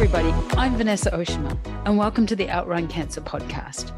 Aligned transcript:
everybody. 0.00 0.30
I'm 0.56 0.76
Vanessa 0.76 1.10
Oshima, 1.10 1.58
and 1.84 1.98
welcome 1.98 2.24
to 2.26 2.36
the 2.36 2.48
Outrun 2.48 2.86
Cancer 2.86 3.20
podcast. 3.20 3.90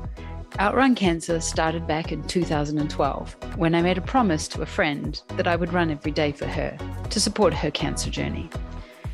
Outrun 0.58 0.94
Cancer 0.94 1.40
started 1.42 1.86
back 1.86 2.10
in 2.10 2.26
2012 2.26 3.36
when 3.58 3.74
I 3.74 3.82
made 3.82 3.98
a 3.98 4.00
promise 4.00 4.48
to 4.48 4.62
a 4.62 4.66
friend 4.66 5.20
that 5.36 5.46
I 5.46 5.56
would 5.56 5.74
run 5.74 5.90
every 5.90 6.10
day 6.10 6.32
for 6.32 6.46
her 6.46 6.74
to 7.10 7.20
support 7.20 7.52
her 7.52 7.70
cancer 7.70 8.08
journey. 8.08 8.48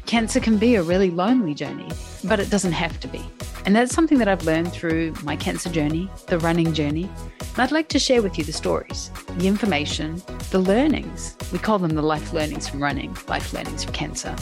Cancer 0.07 0.39
can 0.39 0.59
be 0.59 0.77
a 0.77 0.83
really 0.85 1.11
lonely 1.11 1.55
journey, 1.55 1.91
but 2.23 2.39
it 2.39 2.51
doesn't 2.51 2.71
have 2.71 3.01
to 3.01 3.09
be. 3.09 3.25
And 3.65 3.75
that's 3.75 3.93
something 3.93 4.19
that 4.19 4.29
I've 4.29 4.45
learned 4.45 4.73
through 4.73 5.13
my 5.25 5.35
cancer 5.35 5.69
journey, 5.69 6.09
the 6.29 6.39
running 6.39 6.73
journey. 6.73 7.11
And 7.41 7.59
I'd 7.59 7.73
like 7.73 7.89
to 7.89 7.99
share 7.99 8.23
with 8.23 8.39
you 8.39 8.45
the 8.45 8.53
stories, 8.53 9.11
the 9.39 9.49
information, 9.49 10.23
the 10.53 10.61
learnings. 10.61 11.37
We 11.51 11.59
call 11.59 11.81
them 11.81 11.97
the 11.97 12.03
life 12.03 12.33
learnings 12.33 12.69
from 12.69 12.81
running, 12.81 13.17
life 13.27 13.53
learnings 13.53 13.83
from 13.83 13.93
cancer. 13.93 14.37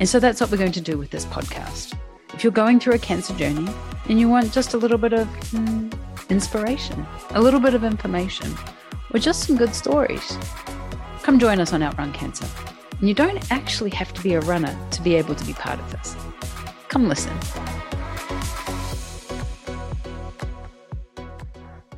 And 0.00 0.08
so 0.08 0.18
that's 0.18 0.40
what 0.40 0.50
we're 0.50 0.56
going 0.56 0.72
to 0.72 0.80
do 0.80 0.96
with 0.96 1.10
this 1.10 1.26
podcast. 1.26 1.94
If 2.32 2.42
you're 2.42 2.54
going 2.54 2.80
through 2.80 2.94
a 2.94 2.98
cancer 2.98 3.34
journey 3.34 3.70
and 4.08 4.18
you 4.18 4.30
want 4.30 4.50
just 4.50 4.72
a 4.72 4.78
little 4.78 4.96
bit 4.96 5.12
of 5.12 5.28
mm, 5.50 5.92
inspiration, 6.30 7.06
a 7.32 7.42
little 7.42 7.60
bit 7.60 7.74
of 7.74 7.84
information, 7.84 8.50
or 9.12 9.20
just 9.20 9.46
some 9.46 9.58
good 9.58 9.74
stories, 9.74 10.38
come 11.22 11.38
join 11.38 11.60
us 11.60 11.74
on 11.74 11.82
Outrun 11.82 12.14
Cancer. 12.14 12.46
And 12.98 13.10
you 13.10 13.14
don't 13.14 13.52
actually 13.52 13.90
have 13.90 14.14
to 14.14 14.22
be 14.22 14.32
a 14.32 14.40
runner 14.40 14.74
to 14.92 15.02
be 15.02 15.16
able 15.16 15.34
to 15.34 15.44
be 15.44 15.52
part 15.52 15.78
of 15.78 15.90
this. 15.90 16.16
Come 16.88 17.06
listen. 17.06 17.38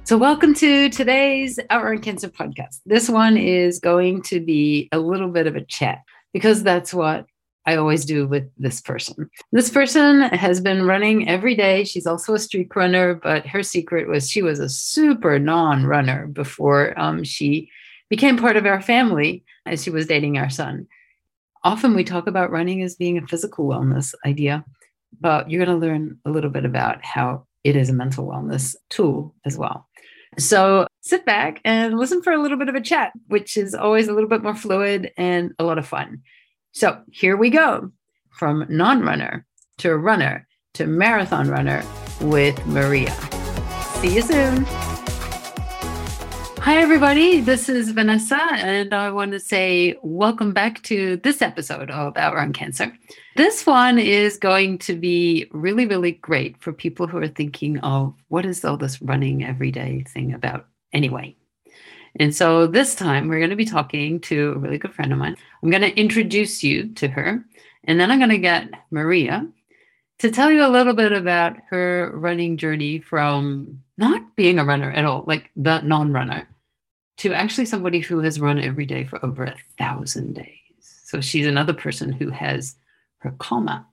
So, 0.03 0.19
welcome 0.19 0.55
to 0.55 0.91
today's 0.91 1.61
Outrun 1.71 2.01
Cancer 2.01 2.29
podcast. 2.29 2.81
This 2.85 3.09
one 3.09 3.37
is 3.37 3.79
going 3.79 4.23
to 4.23 4.41
be 4.41 4.89
a 4.91 4.99
little 4.99 5.29
bit 5.29 5.47
of 5.47 5.55
a 5.55 5.65
chat 5.65 6.01
because 6.33 6.65
that's 6.65 6.93
what 6.93 7.27
I 7.65 7.77
always 7.77 8.05
do 8.05 8.27
with 8.27 8.51
this 8.59 8.81
person. 8.81 9.31
This 9.53 9.71
person 9.71 10.23
has 10.23 10.61
been 10.61 10.87
running 10.87 11.29
every 11.29 11.55
day. 11.55 11.85
She's 11.85 12.07
also 12.07 12.35
a 12.35 12.39
streak 12.39 12.75
runner, 12.75 13.15
but 13.15 13.47
her 13.47 13.63
secret 13.63 14.09
was 14.09 14.29
she 14.29 14.43
was 14.43 14.59
a 14.59 14.69
super 14.69 15.39
non 15.39 15.87
runner 15.87 16.27
before 16.27 16.99
um, 16.99 17.23
she 17.23 17.71
became 18.11 18.37
part 18.37 18.57
of 18.57 18.67
our 18.67 18.81
family 18.81 19.45
as 19.65 19.83
she 19.83 19.91
was 19.91 20.07
dating 20.07 20.39
our 20.39 20.51
son. 20.51 20.87
Often 21.65 21.95
we 21.95 22.03
talk 22.03 22.27
about 22.27 22.51
running 22.51 22.83
as 22.83 22.97
being 22.97 23.17
a 23.17 23.27
physical 23.27 23.67
wellness 23.67 24.15
idea, 24.27 24.65
but 25.21 25.49
you're 25.49 25.65
going 25.65 25.81
to 25.81 25.87
learn 25.87 26.19
a 26.25 26.31
little 26.31 26.51
bit 26.51 26.65
about 26.65 27.05
how 27.05 27.47
it 27.63 27.77
is 27.77 27.89
a 27.89 27.93
mental 27.93 28.27
wellness 28.27 28.75
tool 28.91 29.35
as 29.45 29.57
well. 29.57 29.89
So 30.39 30.87
sit 31.03 31.25
back 31.25 31.61
and 31.65 31.99
listen 31.99 32.23
for 32.23 32.33
a 32.33 32.41
little 32.41 32.59
bit 32.59 32.69
of 32.69 32.75
a 32.75 32.81
chat, 32.81 33.13
which 33.29 33.57
is 33.57 33.75
always 33.75 34.09
a 34.09 34.13
little 34.13 34.29
bit 34.29 34.43
more 34.43 34.57
fluid 34.57 35.13
and 35.17 35.53
a 35.59 35.65
lot 35.65 35.79
of 35.79 35.87
fun. 35.87 36.23
So 36.75 37.03
here 37.13 37.37
we 37.37 37.51
go 37.51 37.93
from 38.31 38.65
non 38.71 39.03
runner 39.03 39.47
to 39.79 39.95
runner 39.95 40.49
to 40.73 40.87
marathon 40.87 41.49
runner 41.49 41.85
with 42.23 42.65
Maria. 42.67 43.13
See 44.01 44.15
you 44.15 44.23
soon. 44.23 44.65
Hi, 46.65 46.79
everybody. 46.79 47.43
This 47.43 47.69
is 47.69 47.91
Vanessa, 47.91 48.41
and 48.41 48.95
I 48.95 49.11
want 49.11 49.33
to 49.33 49.41
say 49.41 49.97
welcome 50.03 50.55
back 50.55 50.83
to 50.85 51.19
this 51.19 51.43
episode 51.43 51.91
of 51.91 52.17
Outrun 52.17 52.55
Cancer. 52.55 52.91
This 53.37 53.67
one 53.67 53.99
is 53.99 54.39
going 54.39 54.79
to 54.79 54.95
be 54.95 55.47
really, 55.51 55.85
really 55.85 56.13
great 56.13 56.57
for 56.57 56.73
people 56.73 57.07
who 57.07 57.19
are 57.19 57.29
thinking 57.29 57.81
of 57.81 58.15
what 58.29 58.47
is 58.47 58.65
all 58.65 58.79
this 58.79 59.03
running 59.03 59.45
everyday 59.45 60.05
thing 60.05 60.33
about 60.33 60.69
anyway? 60.95 61.37
And 62.17 62.35
so 62.35 62.67
this 62.67 62.95
time 62.95 63.29
we're 63.29 63.39
going 63.39 63.51
to 63.51 63.57
be 63.57 63.65
talking 63.65 64.21
to 64.21 64.53
a 64.53 64.59
really 64.59 64.79
good 64.79 64.95
friend 64.95 65.13
of 65.13 65.19
mine. 65.19 65.37
I'm 65.63 65.71
going 65.71 65.83
to 65.83 65.99
introduce 65.99 66.63
you 66.63 66.89
to 66.95 67.09
her, 67.09 67.45
and 67.85 67.99
then 67.99 68.11
I'm 68.11 68.19
going 68.19 68.31
to 68.31 68.39
get 68.39 68.69
Maria 68.91 69.47
to 70.19 70.31
tell 70.31 70.51
you 70.51 70.65
a 70.65 70.69
little 70.69 70.95
bit 70.95 71.13
about 71.13 71.57
her 71.71 72.13
running 72.15 72.57
journey 72.57 73.01
from 73.01 73.83
not 73.97 74.37
being 74.37 74.59
a 74.59 74.65
runner 74.65 74.91
at 74.93 75.05
all, 75.05 75.25
like 75.27 75.51
the 75.57 75.81
non 75.81 76.13
runner, 76.13 76.47
to 77.19 77.33
actually 77.33 77.67
somebody 77.67 78.01
who 78.01 78.21
has 78.21 78.41
run 78.41 78.61
every 78.61 78.87
day 78.87 79.05
for 79.05 79.25
over 79.25 79.45
a 79.45 79.57
thousand 79.79 80.35
days. 80.35 80.59
So 80.81 81.21
she's 81.21 81.47
another 81.47 81.73
person 81.73 82.13
who 82.13 82.31
has 82.31 82.77
her 83.19 83.33
comma. 83.39 83.87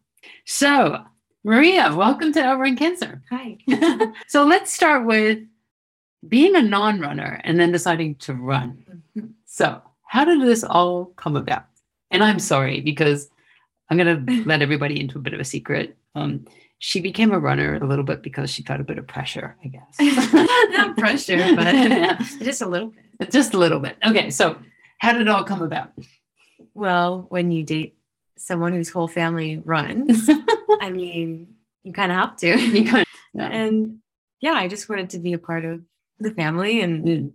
So, 0.45 1.03
Maria, 1.43 1.95
welcome 1.95 2.33
to 2.33 2.43
Outrun 2.43 2.75
Cancer. 2.75 3.21
Hi. 3.29 3.57
so 4.27 4.43
let's 4.43 4.73
start 4.73 5.05
with 5.05 5.39
being 6.27 6.55
a 6.55 6.61
non 6.61 6.99
runner 6.99 7.39
and 7.43 7.59
then 7.59 7.71
deciding 7.71 8.15
to 8.15 8.33
run. 8.33 9.03
Mm-hmm. 9.17 9.27
So, 9.45 9.81
how 10.05 10.25
did 10.25 10.41
this 10.41 10.63
all 10.63 11.05
come 11.05 11.35
about? 11.35 11.65
And 12.11 12.23
I'm 12.23 12.39
sorry 12.39 12.81
because 12.81 13.29
I'm 13.89 13.97
going 13.97 14.25
to 14.27 14.43
let 14.45 14.61
everybody 14.61 14.99
into 14.99 15.17
a 15.17 15.21
bit 15.21 15.33
of 15.33 15.39
a 15.39 15.45
secret. 15.45 15.97
Um, 16.15 16.45
she 16.79 17.01
became 17.01 17.31
a 17.31 17.39
runner 17.39 17.75
a 17.75 17.85
little 17.85 18.05
bit 18.05 18.23
because 18.23 18.49
she 18.49 18.63
felt 18.63 18.79
a 18.79 18.85
bit 18.85 18.97
of 18.97 19.05
pressure, 19.05 19.55
I 19.63 19.67
guess. 19.67 19.99
Not 20.71 20.97
pressure, 20.97 21.53
but 21.55 22.19
just 22.41 22.61
a 22.61 22.67
little 22.67 22.93
bit. 23.19 23.31
Just 23.31 23.53
a 23.53 23.57
little 23.57 23.79
bit. 23.79 23.97
Okay, 24.05 24.29
so 24.29 24.57
how 24.99 25.11
did 25.11 25.21
it 25.21 25.27
all 25.27 25.43
come 25.43 25.61
about? 25.61 25.91
Well, 26.73 27.25
when 27.29 27.51
you 27.51 27.63
date 27.63 27.97
someone 28.37 28.71
whose 28.71 28.89
whole 28.89 29.09
family 29.09 29.61
runs, 29.65 30.29
I 30.79 30.89
mean, 30.89 31.55
you 31.83 31.91
kind 31.91 32.13
of 32.13 32.17
have 32.17 32.37
to. 32.37 32.57
You 32.57 32.85
kind 32.89 33.05
yeah. 33.33 33.47
And 33.47 33.99
yeah, 34.39 34.53
I 34.53 34.69
just 34.69 34.87
wanted 34.87 35.09
to 35.11 35.19
be 35.19 35.33
a 35.33 35.37
part 35.37 35.65
of 35.65 35.81
the 36.19 36.31
family 36.31 36.81
and 36.81 37.05
mm. 37.05 37.31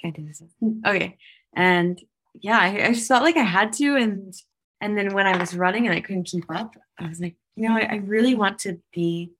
can 0.00 0.10
I 0.10 0.10
do 0.10 0.26
this? 0.26 0.42
Okay. 0.86 1.18
And 1.54 2.00
yeah, 2.40 2.58
I, 2.58 2.86
I, 2.86 2.92
just 2.92 3.08
felt 3.08 3.22
like 3.22 3.36
I 3.36 3.42
had 3.42 3.72
to. 3.74 3.96
And 3.96 4.34
and 4.80 4.96
then 4.96 5.14
when 5.14 5.26
I 5.26 5.36
was 5.36 5.54
running 5.54 5.86
and 5.86 5.94
I 5.94 6.00
couldn't 6.00 6.24
keep 6.24 6.44
up, 6.48 6.74
I 6.98 7.08
was 7.08 7.20
like, 7.20 7.36
you 7.56 7.68
know, 7.68 7.74
I, 7.74 7.82
I 7.82 7.94
really 7.96 8.34
want 8.34 8.58
to 8.60 8.78
be 8.92 9.32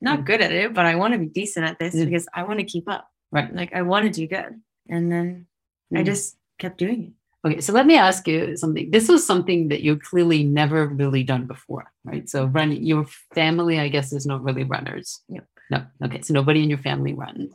not 0.00 0.24
good 0.26 0.40
at 0.40 0.52
it, 0.52 0.74
but 0.74 0.84
I 0.84 0.96
want 0.96 1.14
to 1.14 1.18
be 1.18 1.26
decent 1.26 1.66
at 1.66 1.78
this 1.78 1.94
mm. 1.94 2.04
because 2.04 2.28
I 2.34 2.42
want 2.42 2.58
to 2.60 2.64
keep 2.64 2.88
up. 2.88 3.08
Right. 3.32 3.52
Like 3.54 3.74
I 3.74 3.82
want 3.82 4.04
to 4.04 4.10
do 4.10 4.26
good. 4.26 4.60
And 4.88 5.10
then 5.10 5.46
I 5.94 6.02
mm. 6.02 6.06
just 6.06 6.36
kept 6.58 6.78
doing 6.78 7.04
it. 7.04 7.12
Okay, 7.46 7.60
so 7.60 7.74
let 7.74 7.84
me 7.84 7.96
ask 7.96 8.26
you 8.26 8.56
something. 8.56 8.90
This 8.90 9.06
was 9.06 9.26
something 9.26 9.68
that 9.68 9.82
you 9.82 9.96
clearly 9.96 10.44
never 10.44 10.86
really 10.86 11.22
done 11.22 11.46
before, 11.46 11.92
right? 12.02 12.26
So 12.28 12.46
running 12.46 12.82
your 12.82 13.04
family, 13.34 13.78
I 13.78 13.88
guess, 13.88 14.14
is 14.14 14.24
not 14.24 14.42
really 14.42 14.64
runners. 14.64 15.20
Yep. 15.28 15.46
No. 15.70 15.84
Okay, 16.04 16.22
so 16.22 16.32
nobody 16.32 16.62
in 16.62 16.70
your 16.70 16.78
family 16.78 17.12
runs. 17.12 17.52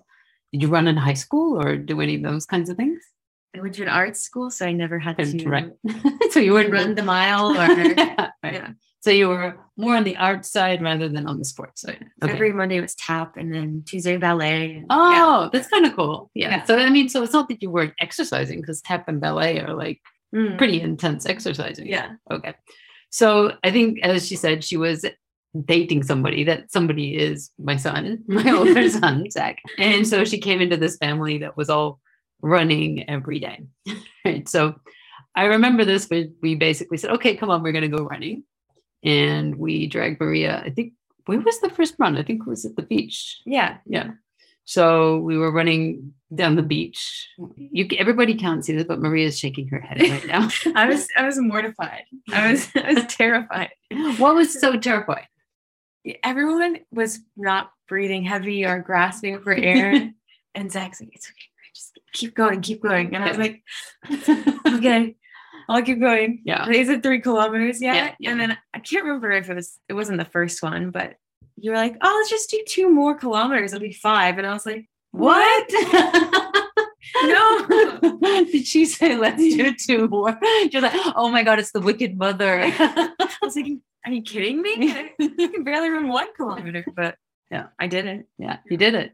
Did 0.52 0.64
you 0.64 0.68
run 0.68 0.88
in 0.88 0.98
high 0.98 1.14
school 1.14 1.62
or 1.62 1.78
do 1.78 2.02
any 2.02 2.16
of 2.16 2.24
those 2.24 2.46
kinds 2.46 2.70
of 2.70 2.78
things? 2.78 3.02
I 3.56 3.62
went 3.62 3.76
to 3.76 3.84
an 3.84 3.90
art 3.90 4.16
school, 4.16 4.52
so 4.52 4.66
I 4.66 4.74
never 4.74 5.00
had 5.00 5.18
to 5.18 5.50
right. 5.50 5.72
so 6.32 6.40
you 6.40 6.54
wouldn't 6.54 6.74
run 6.74 6.94
the 6.94 7.04
mile 7.04 7.50
or 7.52 7.56
yeah, 7.56 8.30
right. 8.44 8.54
yeah. 8.54 8.70
So 9.02 9.12
you 9.12 9.30
were 9.30 9.58
more 9.78 9.96
on 9.96 10.04
the 10.04 10.18
art 10.18 10.46
side 10.46 10.84
rather 10.84 11.10
than 11.10 11.26
on 11.26 11.40
the 11.40 11.46
sports 11.46 11.82
side. 11.82 12.06
Okay. 12.22 12.34
Every 12.34 12.54
Monday 12.54 12.80
was 12.80 12.94
tap 12.96 13.38
and 13.38 13.54
then 13.54 13.84
Tuesday 13.88 14.18
ballet. 14.18 14.86
oh, 14.90 15.12
yeah. 15.12 15.50
that's 15.52 15.70
kind 15.70 15.86
of 15.86 15.96
cool. 15.96 16.30
Yeah. 16.34 16.50
yeah. 16.50 16.64
So 16.66 16.78
I 16.78 16.90
mean, 16.90 17.10
so 17.10 17.24
it's 17.24 17.34
not 17.34 17.48
that 17.50 17.64
you 17.64 17.72
weren't 17.72 17.94
exercising 18.00 18.62
because 18.62 18.82
tap 18.82 19.08
and 19.08 19.20
ballet 19.20 19.60
are 19.62 19.74
like 19.74 20.02
mm. 20.36 20.58
pretty 20.58 20.82
intense 20.82 21.26
exercising. 21.26 21.88
Yeah. 21.88 22.14
Okay. 22.30 22.54
So 23.10 23.54
I 23.64 23.72
think 23.72 24.00
as 24.04 24.28
she 24.28 24.36
said, 24.36 24.64
she 24.64 24.78
was 24.78 25.06
dating 25.66 26.04
somebody 26.04 26.44
that 26.44 26.72
somebody 26.72 27.18
is 27.18 27.52
my 27.58 27.76
son, 27.76 28.24
my 28.28 28.52
older 28.56 28.90
son, 28.90 29.30
Zach. 29.32 29.60
And 29.78 30.08
so 30.08 30.26
she 30.26 30.40
came 30.40 30.62
into 30.62 30.78
this 30.78 30.98
family 30.98 31.40
that 31.40 31.58
was 31.58 31.70
all 31.70 32.00
running 32.42 33.10
every 33.10 33.40
day. 33.40 33.66
right. 34.26 34.48
So 34.48 34.76
I 35.36 35.46
remember 35.46 35.86
this, 35.86 36.06
but 36.06 36.28
we 36.42 36.56
basically 36.56 36.98
said, 36.98 37.12
okay, 37.12 37.36
come 37.36 37.50
on, 37.50 37.64
we're 37.64 37.72
going 37.72 37.90
to 37.90 37.98
go 37.98 38.04
running. 38.04 38.44
And 39.04 39.56
we 39.56 39.88
dragged 39.88 40.20
Maria, 40.20 40.62
I 40.66 40.70
think, 40.72 40.94
where 41.26 41.40
was 41.40 41.60
the 41.62 41.70
first 41.70 41.96
run? 42.00 42.18
I 42.18 42.24
think 42.24 42.42
it 42.42 42.50
was 42.50 42.66
at 42.66 42.76
the 42.76 42.82
beach. 42.82 43.40
Yeah. 43.46 43.78
Yeah. 43.86 44.12
So 44.66 45.20
we 45.20 45.38
were 45.38 45.52
running 45.52 46.14
down 46.34 46.56
the 46.56 46.62
beach. 46.62 47.28
You, 47.56 47.88
everybody 47.98 48.36
can't 48.36 48.64
see 48.64 48.76
this, 48.76 48.86
but 48.86 49.00
Maria's 49.00 49.40
shaking 49.40 49.68
her 49.70 49.80
head 49.80 50.02
right 50.02 50.28
now. 50.28 50.50
I 50.76 50.88
was, 50.88 51.08
I 51.18 51.26
was 51.26 51.40
mortified. 51.40 52.04
I 52.32 52.52
was, 52.52 52.68
I 52.76 52.94
was 52.94 53.06
terrified. 53.06 53.70
What 54.18 54.36
was 54.36 54.60
so 54.60 54.78
terrifying? 54.78 55.26
Everyone 56.24 56.80
was 56.92 57.20
not 57.36 57.72
breathing 57.88 58.24
heavy 58.24 58.66
or 58.66 58.80
grasping 58.80 59.40
for 59.42 59.54
air. 59.54 60.12
and 60.56 60.72
Zach's 60.72 61.02
like, 61.02 61.10
it's 61.14 61.28
okay, 61.28 61.74
just 61.74 62.00
keep 62.14 62.36
going, 62.36 62.62
keep 62.62 62.82
going. 62.82 63.16
And 63.16 63.24
I 63.24 63.30
was 63.30 63.38
like, 63.38 63.64
okay, 64.78 65.16
I'll 65.68 65.82
keep 65.82 66.00
going. 66.00 66.42
Yeah. 66.46 66.68
Is 66.70 66.90
it 66.90 67.04
three 67.04 67.22
kilometers 67.22 67.82
yet? 67.82 67.96
Yeah, 67.96 68.16
yeah. 68.20 68.32
And 68.32 68.40
then 68.40 68.58
I 68.74 68.80
can't 68.80 69.06
remember 69.06 69.32
if 69.32 69.50
it 69.50 69.56
was, 69.56 69.78
it 69.88 69.94
wasn't 69.94 70.18
the 70.18 70.26
first 70.26 70.64
one, 70.64 70.92
but 70.92 71.16
you 71.58 71.72
were 71.72 71.78
like, 71.78 71.98
oh, 72.02 72.14
let's 72.18 72.30
just 72.30 72.50
do 72.50 72.64
two 72.68 72.90
more 72.90 73.16
kilometers. 73.16 73.74
It'll 73.74 73.84
be 73.84 73.94
five. 73.94 74.38
And 74.38 74.48
I 74.48 74.54
was 74.54 74.66
like, 74.66 74.90
what? 75.12 75.70
no. 77.16 77.68
Did 78.52 78.66
she 78.66 78.86
say, 78.86 79.16
let's 79.16 79.38
do 79.38 79.74
two 79.74 80.08
more? 80.08 80.38
You're 80.72 80.82
like, 80.82 80.94
oh 81.16 81.30
my 81.30 81.44
God, 81.44 81.60
it's 81.60 81.72
the 81.72 81.82
wicked 81.82 82.18
mother. 82.18 82.62
I 82.64 83.38
was 83.42 83.56
like, 83.56 83.68
are 84.06 84.12
you 84.12 84.22
kidding 84.22 84.62
me? 84.62 84.92
I 84.92 85.14
can 85.18 85.64
barely 85.64 85.90
run 85.90 86.08
one 86.08 86.34
kilometer, 86.36 86.86
but 86.96 87.16
yeah, 87.52 87.68
I 87.80 87.88
did 87.88 88.06
it. 88.06 88.28
Yeah, 88.38 88.58
you 88.70 88.78
did 88.78 88.96
it. 88.96 89.14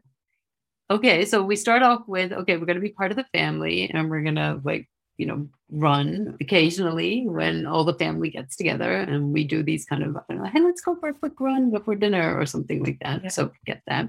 Okay, 0.90 1.24
so 1.24 1.42
we 1.42 1.56
start 1.56 1.82
off 1.82 2.02
with 2.06 2.32
okay, 2.32 2.56
we're 2.56 2.66
going 2.66 2.76
to 2.76 2.82
be 2.82 2.90
part 2.90 3.10
of 3.10 3.16
the 3.16 3.26
family 3.32 3.90
and 3.90 4.08
we're 4.08 4.22
going 4.22 4.36
to 4.36 4.60
like 4.62 4.88
you 5.16 5.26
know, 5.26 5.48
run 5.70 6.36
occasionally 6.40 7.26
when 7.26 7.66
all 7.66 7.84
the 7.84 7.94
family 7.94 8.30
gets 8.30 8.56
together 8.56 8.92
and 8.92 9.32
we 9.32 9.44
do 9.44 9.62
these 9.62 9.84
kind 9.84 10.02
of, 10.02 10.16
know, 10.28 10.44
hey, 10.44 10.60
let's 10.60 10.80
go 10.80 10.94
for 10.96 11.08
a 11.08 11.14
quick 11.14 11.38
run 11.40 11.70
before 11.70 11.94
dinner 11.94 12.38
or 12.38 12.46
something 12.46 12.84
like 12.84 12.98
that. 13.00 13.22
Yeah. 13.22 13.28
So 13.30 13.50
get 13.64 13.82
that. 13.86 14.08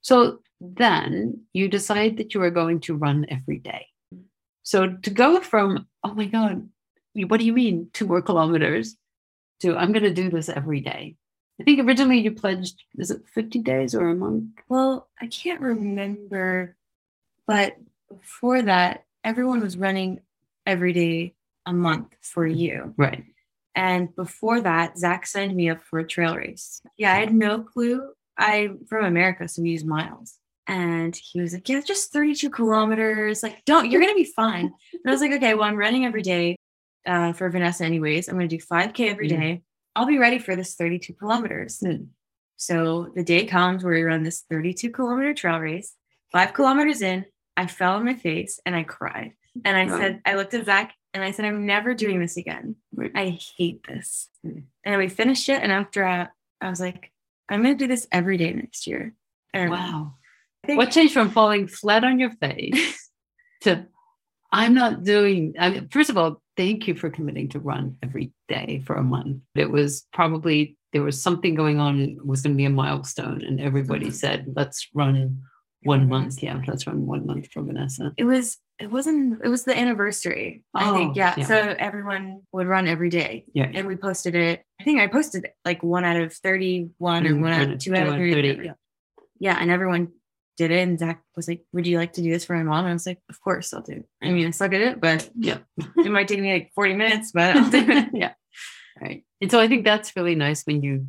So 0.00 0.40
then 0.76 1.42
you 1.52 1.68
decide 1.68 2.16
that 2.16 2.34
you 2.34 2.42
are 2.42 2.50
going 2.50 2.80
to 2.80 2.96
run 2.96 3.26
every 3.28 3.58
day. 3.58 3.86
So 4.62 4.88
to 4.88 5.10
go 5.10 5.40
from, 5.40 5.86
oh 6.02 6.14
my 6.14 6.26
God, 6.26 6.68
what 7.14 7.40
do 7.40 7.46
you 7.46 7.52
mean 7.52 7.90
two 7.92 8.06
more 8.06 8.22
kilometers 8.22 8.96
to 9.60 9.76
I'm 9.76 9.92
going 9.92 10.04
to 10.04 10.14
do 10.14 10.30
this 10.30 10.48
every 10.48 10.80
day? 10.80 11.16
I 11.60 11.64
think 11.64 11.80
originally 11.80 12.18
you 12.18 12.32
pledged, 12.32 12.82
is 12.96 13.10
it 13.10 13.22
50 13.32 13.60
days 13.60 13.94
or 13.94 14.08
a 14.08 14.14
month? 14.14 14.50
Well, 14.68 15.08
I 15.20 15.26
can't 15.26 15.60
remember, 15.60 16.76
but 17.46 17.76
before 18.08 18.62
that, 18.62 19.04
everyone 19.22 19.60
was 19.60 19.76
running 19.76 20.20
every 20.66 20.92
day 20.92 21.34
a 21.66 21.72
month 21.72 22.14
for 22.20 22.46
you. 22.46 22.94
Right. 22.96 23.24
And 23.76 24.14
before 24.16 24.60
that, 24.60 24.98
Zach 24.98 25.26
signed 25.26 25.54
me 25.54 25.68
up 25.68 25.82
for 25.84 25.98
a 25.98 26.06
trail 26.06 26.36
race. 26.36 26.80
Yeah, 26.96 27.12
I 27.12 27.20
had 27.20 27.34
no 27.34 27.62
clue. 27.62 28.10
I'm 28.36 28.84
from 28.86 29.04
America, 29.04 29.46
so 29.48 29.62
we 29.62 29.70
use 29.70 29.84
miles. 29.84 30.38
And 30.66 31.14
he 31.14 31.40
was 31.40 31.52
like, 31.52 31.68
Yeah, 31.68 31.80
just 31.80 32.12
32 32.12 32.50
kilometers. 32.50 33.42
Like, 33.42 33.64
don't, 33.64 33.90
you're 33.90 34.00
going 34.00 34.12
to 34.12 34.16
be 34.22 34.24
fine. 34.24 34.66
And 34.92 35.02
I 35.06 35.10
was 35.10 35.20
like, 35.20 35.32
Okay, 35.32 35.54
well, 35.54 35.64
I'm 35.64 35.76
running 35.76 36.04
every 36.06 36.22
day 36.22 36.56
uh, 37.06 37.32
for 37.32 37.50
Vanessa, 37.50 37.84
anyways. 37.84 38.28
I'm 38.28 38.36
going 38.36 38.48
to 38.48 38.56
do 38.56 38.62
5K 38.64 39.10
every 39.10 39.28
Mm. 39.30 39.62
I'll 39.96 40.06
be 40.06 40.18
ready 40.18 40.38
for 40.38 40.56
this 40.56 40.74
32 40.74 41.12
kilometers. 41.14 41.78
Mm. 41.80 42.08
So 42.56 43.12
the 43.14 43.22
day 43.24 43.46
comes 43.46 43.84
where 43.84 43.94
we 43.94 44.02
run 44.02 44.22
this 44.22 44.44
32 44.50 44.90
kilometer 44.90 45.34
trail 45.34 45.58
race. 45.58 45.94
Five 46.32 46.54
kilometers 46.54 47.02
in, 47.02 47.26
I 47.56 47.66
fell 47.66 47.94
on 47.96 48.04
my 48.04 48.14
face 48.14 48.58
and 48.66 48.74
I 48.74 48.82
cried. 48.82 49.34
And 49.64 49.76
I 49.76 49.86
Wow. 49.86 49.98
said, 50.00 50.20
I 50.24 50.34
looked 50.34 50.54
at 50.54 50.64
Zach 50.64 50.94
and 51.12 51.22
I 51.22 51.30
said, 51.30 51.44
I'm 51.44 51.64
never 51.66 51.94
doing 51.94 52.18
this 52.18 52.36
again. 52.36 52.74
I 53.14 53.38
hate 53.56 53.86
this. 53.86 54.28
Mm. 54.44 54.64
And 54.84 54.98
we 54.98 55.08
finished 55.08 55.48
it. 55.48 55.62
And 55.62 55.70
after 55.70 56.04
I, 56.04 56.28
I 56.60 56.70
was 56.70 56.80
like, 56.80 57.12
I'm 57.48 57.62
going 57.62 57.76
to 57.76 57.84
do 57.84 57.86
this 57.88 58.08
every 58.10 58.36
day 58.36 58.52
next 58.52 58.86
year. 58.86 59.14
And 59.52 59.70
Wow. 59.70 60.14
I 60.64 60.66
think- 60.66 60.78
What 60.78 60.90
changed 60.92 61.12
from 61.12 61.28
falling 61.30 61.66
flat 61.68 62.04
on 62.04 62.18
your 62.18 62.30
face 62.30 63.10
to 63.62 63.86
I'm 64.50 64.72
not 64.72 65.04
doing 65.04 65.54
I 65.58 65.68
mean, 65.70 65.88
first 65.90 66.08
of 66.10 66.16
all, 66.16 66.40
thank 66.56 66.88
you 66.88 66.94
for 66.94 67.10
committing 67.10 67.48
to 67.50 67.58
run 67.58 67.96
every 68.02 68.32
day 68.48 68.82
for 68.86 68.94
a 68.96 69.02
month. 69.02 69.42
It 69.54 69.70
was 69.70 70.06
probably 70.12 70.78
there 70.92 71.02
was 71.02 71.20
something 71.20 71.54
going 71.54 71.80
on, 71.80 72.00
it 72.00 72.24
was 72.24 72.40
going 72.42 72.54
to 72.54 72.56
be 72.56 72.64
a 72.64 72.70
milestone, 72.70 73.42
and 73.44 73.60
everybody 73.60 74.06
Mhm. 74.06 74.12
said, 74.14 74.52
let's 74.56 74.88
run 74.94 75.42
one 75.82 76.08
month. 76.08 76.40
Yeah, 76.42 76.60
let's 76.66 76.86
run 76.86 77.04
one 77.04 77.26
month 77.26 77.48
for 77.52 77.62
Vanessa. 77.62 78.12
it 78.16 78.24
was, 78.24 78.56
it 78.78 78.90
wasn't, 78.90 79.40
it 79.44 79.48
was 79.48 79.64
the 79.64 79.76
anniversary. 79.76 80.62
I 80.72 80.88
Oh, 80.88 80.94
think. 80.94 81.16
Yeah. 81.16 81.34
yeah. 81.36 81.44
So 81.44 81.56
everyone 81.78 82.42
would 82.52 82.66
run 82.68 82.86
every 82.88 83.10
day. 83.10 83.44
Yeah. 83.52 83.70
And 83.74 83.86
we 83.88 83.96
posted 83.96 84.34
it. 84.36 84.62
I 84.80 84.84
think 84.84 85.00
I 85.00 85.08
posted 85.08 85.46
like 85.64 85.82
one 85.82 86.04
out 86.04 86.16
of 86.16 86.32
31 86.32 87.26
or 87.26 87.30
Mm, 87.30 87.40
one 87.40 87.52
out 87.52 87.70
of 87.70 87.78
two 87.80 87.94
out 87.94 88.06
of 88.06 88.14
30, 88.14 88.32
30. 88.32 88.64
yeah. 88.66 88.72
yeah, 89.40 89.58
and 89.60 89.70
everyone 89.70 90.08
did 90.56 90.70
it. 90.70 90.80
And 90.86 90.98
Zach 90.98 91.22
was 91.36 91.48
like, 91.48 91.64
Would 91.72 91.86
you 91.86 91.98
like 91.98 92.12
to 92.14 92.22
do 92.22 92.30
this 92.30 92.44
for 92.44 92.56
my 92.56 92.62
mom? 92.62 92.84
And 92.84 92.90
I 92.90 92.92
was 92.92 93.06
like, 93.06 93.20
Of 93.28 93.40
course 93.40 93.72
I'll 93.74 93.82
do 93.82 93.92
it. 93.92 94.08
I 94.22 94.30
mean, 94.30 94.46
I 94.46 94.50
suck 94.50 94.72
at 94.72 94.80
it, 94.80 95.00
but 95.00 95.28
Yeah. 95.36 95.58
it 95.96 96.10
might 96.10 96.28
take 96.28 96.40
me 96.40 96.52
like 96.52 96.72
40 96.74 96.94
minutes, 96.94 97.32
but 97.32 97.56
I'll 97.56 97.70
do 97.70 97.84
it. 97.88 98.08
yeah. 98.12 98.32
Right. 99.00 99.24
And 99.40 99.50
so 99.50 99.60
I 99.60 99.68
think 99.68 99.84
that's 99.84 100.14
really 100.16 100.34
nice 100.36 100.62
when 100.64 100.82
you, 100.82 101.06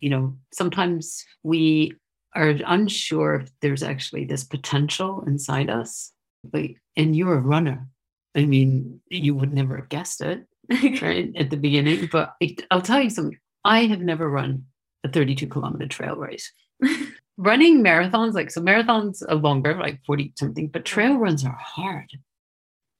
you 0.00 0.10
know, 0.10 0.36
sometimes 0.52 1.24
we 1.42 1.94
are 2.34 2.54
unsure 2.66 3.36
if 3.36 3.50
there's 3.60 3.82
actually 3.82 4.24
this 4.24 4.44
potential 4.44 5.22
inside 5.26 5.70
us. 5.70 6.12
But 6.44 6.70
and 6.96 7.14
you're 7.16 7.34
a 7.36 7.40
runner. 7.40 7.88
I 8.34 8.44
mean, 8.46 9.00
you 9.08 9.34
would 9.34 9.52
never 9.54 9.76
have 9.76 9.88
guessed 9.88 10.20
it, 10.20 10.46
right? 11.02 11.32
At 11.36 11.50
the 11.50 11.56
beginning. 11.56 12.08
But 12.12 12.34
I'll 12.70 12.82
tell 12.82 13.00
you 13.02 13.10
something. 13.10 13.38
I 13.64 13.86
have 13.86 14.00
never 14.00 14.28
run 14.28 14.66
a 15.04 15.08
32 15.08 15.46
kilometer 15.48 15.86
trail 15.88 16.16
race. 16.16 16.52
Running 17.38 17.82
marathons, 17.84 18.32
like 18.32 18.50
so 18.50 18.60
marathons 18.60 19.22
are 19.28 19.34
longer, 19.34 19.74
like 19.78 20.00
40 20.06 20.32
something, 20.38 20.68
but 20.68 20.84
trail 20.84 21.16
runs 21.16 21.44
are 21.44 21.58
hard. 21.60 22.10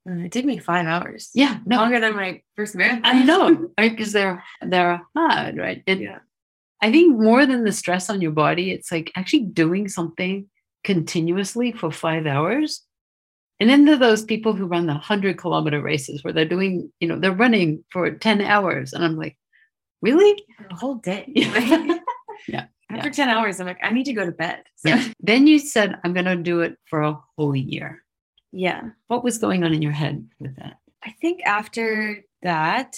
Uh, 0.09 0.25
it 0.25 0.33
took 0.33 0.44
me 0.44 0.59
five 0.59 0.87
hours. 0.87 1.31
Yeah. 1.35 1.59
No, 1.67 1.77
Longer 1.79 2.00
than 2.00 2.15
my 2.15 2.43
first 2.55 2.75
marathon. 2.75 3.00
I 3.05 3.23
know, 3.25 3.71
right? 3.79 3.91
Because 3.91 4.12
they're 4.12 4.44
they're 4.61 5.03
hard, 5.17 5.56
right? 5.56 5.83
And 5.87 6.00
Yeah. 6.00 6.19
I 6.83 6.93
think 6.93 7.19
more 7.19 7.47
than 7.47 7.65
the 7.65 7.73
stress 7.73 8.11
on 8.11 8.21
your 8.21 8.33
body, 8.33 8.71
it's 8.71 8.93
like 8.93 9.11
actually 9.17 9.44
doing 9.44 9.88
something 9.88 10.47
continuously 10.85 11.73
for 11.73 11.91
five 11.91 12.27
hours. 12.27 12.82
And 13.59 13.71
then 13.71 13.87
there 13.87 13.94
are 13.94 13.99
those 13.99 14.23
people 14.23 14.53
who 14.53 14.67
run 14.67 14.87
the 14.87 14.93
hundred 14.94 15.39
kilometer 15.39 15.81
races 15.81 16.23
where 16.23 16.35
they're 16.35 16.44
doing, 16.44 16.93
you 17.00 17.09
know, 17.09 17.19
they're 17.19 17.32
running 17.32 17.82
for 17.91 18.11
10 18.11 18.43
hours. 18.43 18.93
And 18.93 19.03
I'm 19.03 19.17
like, 19.17 19.39
really? 20.03 20.44
A 20.71 20.75
whole 20.77 20.97
day. 20.97 21.32
Yeah. 22.49 22.67
Yeah. 22.91 22.97
After 22.99 23.11
10 23.11 23.29
hours, 23.29 23.59
I'm 23.61 23.67
like, 23.67 23.79
I 23.83 23.91
need 23.93 24.05
to 24.05 24.12
go 24.12 24.25
to 24.25 24.33
bed. 24.33 24.62
So, 24.77 24.88
Yeah. 24.91 25.09
Then 25.21 25.47
you 25.47 25.59
said, 25.59 25.99
I'm 26.05 26.12
going 26.12 26.27
to 26.27 26.37
do 26.37 26.61
it 26.61 26.77
for 26.87 27.03
a 27.03 27.19
whole 27.37 27.55
year. 27.56 28.03
yeah. 28.53 28.91
What 29.09 29.25
was 29.25 29.38
going 29.38 29.65
on 29.65 29.73
in 29.75 29.83
your 29.83 29.93
head 29.93 30.29
with 30.38 30.56
that? 30.56 30.79
I 31.05 31.11
think 31.21 31.41
after 31.44 32.25
that, 32.43 32.97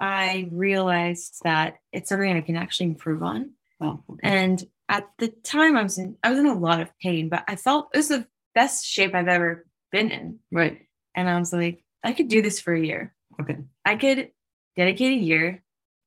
I 0.00 0.48
realized 0.52 1.40
that 1.44 1.76
it's 1.92 2.08
something 2.10 2.30
I 2.36 2.40
can 2.42 2.56
actually 2.56 2.86
improve 2.86 3.22
on. 3.22 3.52
Oh, 3.80 4.02
well, 4.06 4.18
And 4.22 4.62
at 4.88 5.08
the 5.18 5.28
time, 5.28 5.76
I 5.76 5.82
was 5.82 5.98
in 5.98 6.16
I 6.22 6.30
was 6.30 6.38
in 6.38 6.46
a 6.46 6.58
lot 6.58 6.80
of 6.80 6.88
pain, 7.00 7.28
but 7.28 7.44
I 7.48 7.56
felt 7.56 7.88
it 7.94 7.96
was 7.98 8.08
the 8.08 8.26
best 8.54 8.86
shape 8.86 9.14
I've 9.14 9.28
ever 9.28 9.66
been 9.92 10.10
in. 10.10 10.38
right. 10.52 10.80
And 11.14 11.28
I 11.30 11.38
was 11.38 11.52
like, 11.52 11.82
I 12.04 12.12
could 12.12 12.28
do 12.28 12.42
this 12.42 12.60
for 12.60 12.74
a 12.74 12.80
year. 12.80 13.14
Okay. 13.40 13.56
I 13.84 13.96
could 13.96 14.30
dedicate 14.76 15.12
a 15.18 15.22
year. 15.24 15.62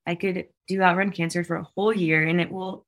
I 0.06 0.14
could 0.14 0.46
do 0.68 0.82
outrun 0.82 1.10
cancer 1.10 1.42
for 1.44 1.56
a 1.56 1.66
whole 1.74 1.92
year, 1.94 2.22
and 2.26 2.40
it 2.40 2.50
will 2.50 2.86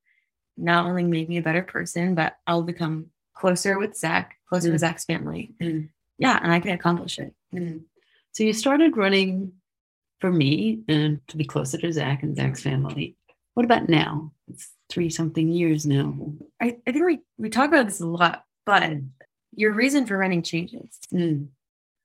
not 0.57 0.87
only 0.87 1.05
make 1.05 1.29
me 1.29 1.39
a 1.39 1.43
better 1.43 1.63
person, 1.63 2.15
but 2.15 2.37
I'll 2.47 2.63
become 2.63 3.07
closer 3.35 3.79
with 3.79 3.97
Zach, 3.97 4.37
closer 4.49 4.69
Mm. 4.69 4.73
with 4.73 4.81
Zach's 4.81 5.05
family. 5.05 5.55
Mm. 5.61 5.89
Yeah, 6.19 6.39
and 6.43 6.53
I 6.53 6.61
can 6.61 6.73
accomplish 6.73 7.19
it. 7.19 7.35
So 8.33 8.45
you 8.45 8.53
started 8.53 8.97
running 8.97 9.53
for 10.21 10.31
me 10.31 10.83
and 10.89 11.21
to 11.29 11.37
be 11.37 11.45
closer 11.45 11.79
to 11.79 11.93
Zach 11.93 12.23
and 12.23 12.37
Zach's 12.37 12.63
family. 12.63 13.17
What 13.55 13.65
about 13.67 13.89
now? 13.89 14.33
It's 14.49 14.71
three 14.89 15.11
something 15.11 15.49
years 15.49 15.85
now. 15.85 16.15
I, 16.61 16.77
I 16.87 16.93
think 16.93 17.05
we, 17.05 17.21
we 17.39 17.51
talk 17.51 17.69
about 17.69 17.87
this 17.87 18.01
a 18.01 18.07
lot, 18.07 18.45
but 18.65 18.93
your 19.55 19.73
reason 19.73 20.07
for 20.07 20.17
running 20.17 20.43
changes. 20.43 20.99
Mm, 21.13 21.49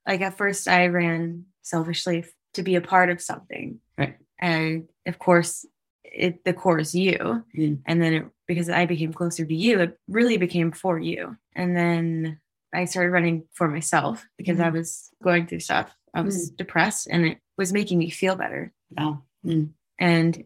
Like 0.08 0.22
at 0.22 0.38
first, 0.38 0.68
I 0.68 0.88
ran 0.88 1.46
selfishly 1.62 2.26
to 2.56 2.64
be 2.64 2.76
a 2.76 2.82
part 2.82 3.10
of 3.10 3.22
something. 3.22 3.80
Right. 3.98 4.18
And 4.40 4.90
of 5.06 5.20
course, 5.20 5.66
it 6.04 6.44
the 6.44 6.54
core 6.54 6.80
is 6.80 6.96
you. 6.96 7.44
Mm. 7.56 7.80
And 7.86 8.02
then 8.02 8.14
it, 8.14 8.26
because 8.48 8.70
I 8.70 8.86
became 8.86 9.14
closer 9.14 9.46
to 9.46 9.54
you, 9.56 9.80
it 9.82 10.00
really 10.08 10.38
became 10.38 10.72
for 10.72 10.98
you. 11.00 11.36
And 11.56 11.76
then 11.76 12.40
I 12.74 12.86
started 12.86 13.12
running 13.12 13.44
for 13.54 13.68
myself 13.68 14.26
because 14.38 14.60
I 14.60 14.70
was 14.70 15.10
going 15.24 15.48
through 15.48 15.60
stuff. 15.62 15.94
I 16.14 16.22
was 16.22 16.50
depressed 16.50 17.08
and 17.12 17.26
it 17.26 17.38
was 17.58 17.74
making 17.74 17.98
me 18.00 18.10
feel 18.10 18.36
better. 18.36 18.74
Wow. 18.98 19.24
Mm, 19.46 19.70
And 20.00 20.46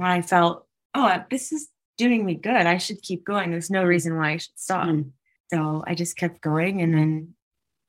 I 0.00 0.22
felt, 0.22 0.66
oh, 0.94 1.22
this 1.30 1.52
is 1.52 1.68
doing 1.98 2.24
me 2.24 2.34
good. 2.34 2.66
I 2.66 2.78
should 2.78 3.00
keep 3.02 3.24
going. 3.24 3.50
There's 3.50 3.70
no 3.70 3.84
reason 3.84 4.16
why 4.16 4.32
I 4.32 4.36
should 4.38 4.58
stop. 4.58 4.88
mm, 4.88 5.10
So 5.52 5.84
I 5.86 5.94
just 5.94 6.16
kept 6.16 6.40
going. 6.40 6.80
And 6.82 6.92
then 6.94 7.34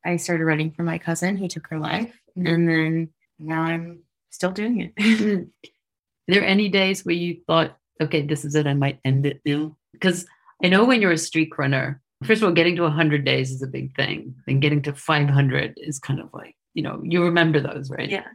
I 0.05 0.17
started 0.17 0.45
running 0.45 0.71
for 0.71 0.83
my 0.83 0.97
cousin 0.99 1.35
who 1.37 1.47
took 1.47 1.67
her 1.69 1.79
life. 1.79 2.13
And 2.35 2.67
then 2.69 3.09
now 3.39 3.61
I'm 3.63 4.03
still 4.29 4.51
doing 4.51 4.81
it. 4.81 4.95
mm. 4.97 5.47
Are 5.47 6.33
there 6.33 6.45
any 6.45 6.69
days 6.69 7.05
where 7.05 7.15
you 7.15 7.41
thought, 7.47 7.77
okay, 8.01 8.21
this 8.21 8.45
is 8.45 8.55
it, 8.55 8.67
I 8.67 8.73
might 8.73 8.99
end 9.05 9.25
it 9.25 9.41
now? 9.45 9.75
Because 9.93 10.25
I 10.63 10.67
know 10.69 10.85
when 10.85 11.01
you're 11.01 11.11
a 11.11 11.17
streak 11.17 11.57
runner, 11.57 12.01
first 12.23 12.41
of 12.41 12.47
all, 12.47 12.53
getting 12.53 12.75
to 12.77 12.83
100 12.83 13.23
days 13.25 13.51
is 13.51 13.61
a 13.61 13.67
big 13.67 13.95
thing. 13.95 14.35
And 14.47 14.61
getting 14.61 14.81
to 14.83 14.93
500 14.93 15.73
is 15.77 15.99
kind 15.99 16.19
of 16.19 16.29
like, 16.33 16.55
you 16.73 16.83
know, 16.83 17.01
you 17.03 17.23
remember 17.23 17.59
those, 17.59 17.89
right? 17.89 18.09
yeah. 18.09 18.25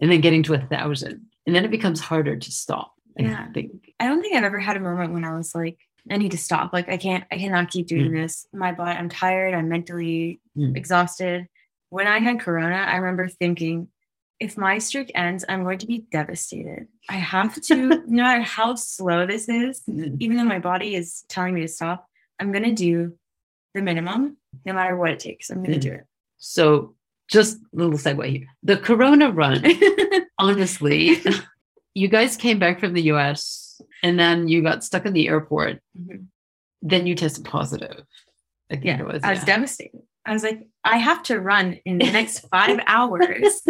And 0.00 0.10
then 0.10 0.20
getting 0.20 0.42
to 0.44 0.54
a 0.54 0.58
thousand. 0.66 1.26
And 1.46 1.54
then 1.56 1.64
it 1.64 1.70
becomes 1.70 2.00
harder 2.00 2.36
to 2.36 2.52
stop. 2.52 2.92
I 3.18 3.22
Yeah. 3.22 3.46
think. 3.52 3.72
I 3.98 4.06
don't 4.06 4.20
think 4.22 4.36
I've 4.36 4.44
ever 4.44 4.58
had 4.60 4.76
a 4.76 4.80
moment 4.80 5.12
when 5.12 5.24
I 5.24 5.34
was 5.36 5.54
like, 5.54 5.78
I 6.10 6.16
need 6.16 6.30
to 6.32 6.38
stop. 6.38 6.72
Like 6.72 6.88
I 6.88 6.96
can't, 6.96 7.24
I 7.30 7.38
cannot 7.38 7.70
keep 7.70 7.86
doing 7.86 8.10
Mm. 8.10 8.22
this. 8.22 8.46
My 8.52 8.72
body, 8.72 8.98
I'm 8.98 9.08
tired. 9.08 9.54
I'm 9.54 9.68
mentally 9.68 10.40
Mm. 10.56 10.76
exhausted. 10.76 11.46
When 11.90 12.06
I 12.06 12.18
had 12.18 12.40
Corona, 12.40 12.76
I 12.76 12.96
remember 12.96 13.28
thinking, 13.28 13.88
if 14.40 14.56
my 14.56 14.78
streak 14.78 15.12
ends, 15.14 15.44
I'm 15.48 15.62
going 15.62 15.78
to 15.78 15.86
be 15.86 15.98
devastated. 16.10 16.88
I 17.08 17.16
have 17.16 17.60
to, 17.60 17.76
no 17.76 18.02
matter 18.06 18.42
how 18.42 18.74
slow 18.74 19.26
this 19.26 19.48
is, 19.48 19.82
Mm. 19.88 20.16
even 20.20 20.36
though 20.36 20.44
my 20.44 20.58
body 20.58 20.94
is 20.94 21.24
telling 21.28 21.54
me 21.54 21.60
to 21.60 21.68
stop, 21.68 22.06
I'm 22.40 22.50
going 22.52 22.64
to 22.64 22.72
do 22.72 23.14
the 23.74 23.82
minimum, 23.82 24.38
no 24.64 24.72
matter 24.72 24.96
what 24.96 25.10
it 25.10 25.20
takes. 25.20 25.50
I'm 25.50 25.62
going 25.62 25.78
to 25.78 25.88
do 25.88 25.92
it. 25.92 26.06
So 26.38 26.94
just 27.28 27.58
a 27.58 27.60
little 27.72 27.98
segue 27.98 28.26
here. 28.28 28.46
The 28.62 28.78
Corona 28.78 29.30
run, 29.30 29.62
honestly, 30.38 31.18
you 31.94 32.08
guys 32.08 32.36
came 32.36 32.58
back 32.58 32.80
from 32.80 32.94
the 32.94 33.02
US 33.12 33.80
and 34.02 34.18
then 34.18 34.48
you 34.48 34.62
got 34.62 34.82
stuck 34.82 35.04
in 35.06 35.12
the 35.12 35.28
airport. 35.28 35.80
Mhm. 35.98 36.26
Then 36.82 37.06
you 37.06 37.14
tested 37.14 37.44
positive. 37.44 38.04
I 38.70 38.74
think 38.74 38.86
yeah, 38.86 39.00
it 39.00 39.06
was. 39.06 39.22
I 39.22 39.30
was 39.30 39.40
yeah. 39.40 39.44
devastated. 39.44 40.00
I 40.24 40.32
was 40.32 40.42
like, 40.42 40.66
I 40.82 40.96
have 40.96 41.22
to 41.24 41.40
run 41.40 41.78
in 41.84 41.98
the 41.98 42.10
next 42.10 42.48
five 42.48 42.80
hours. 42.86 43.62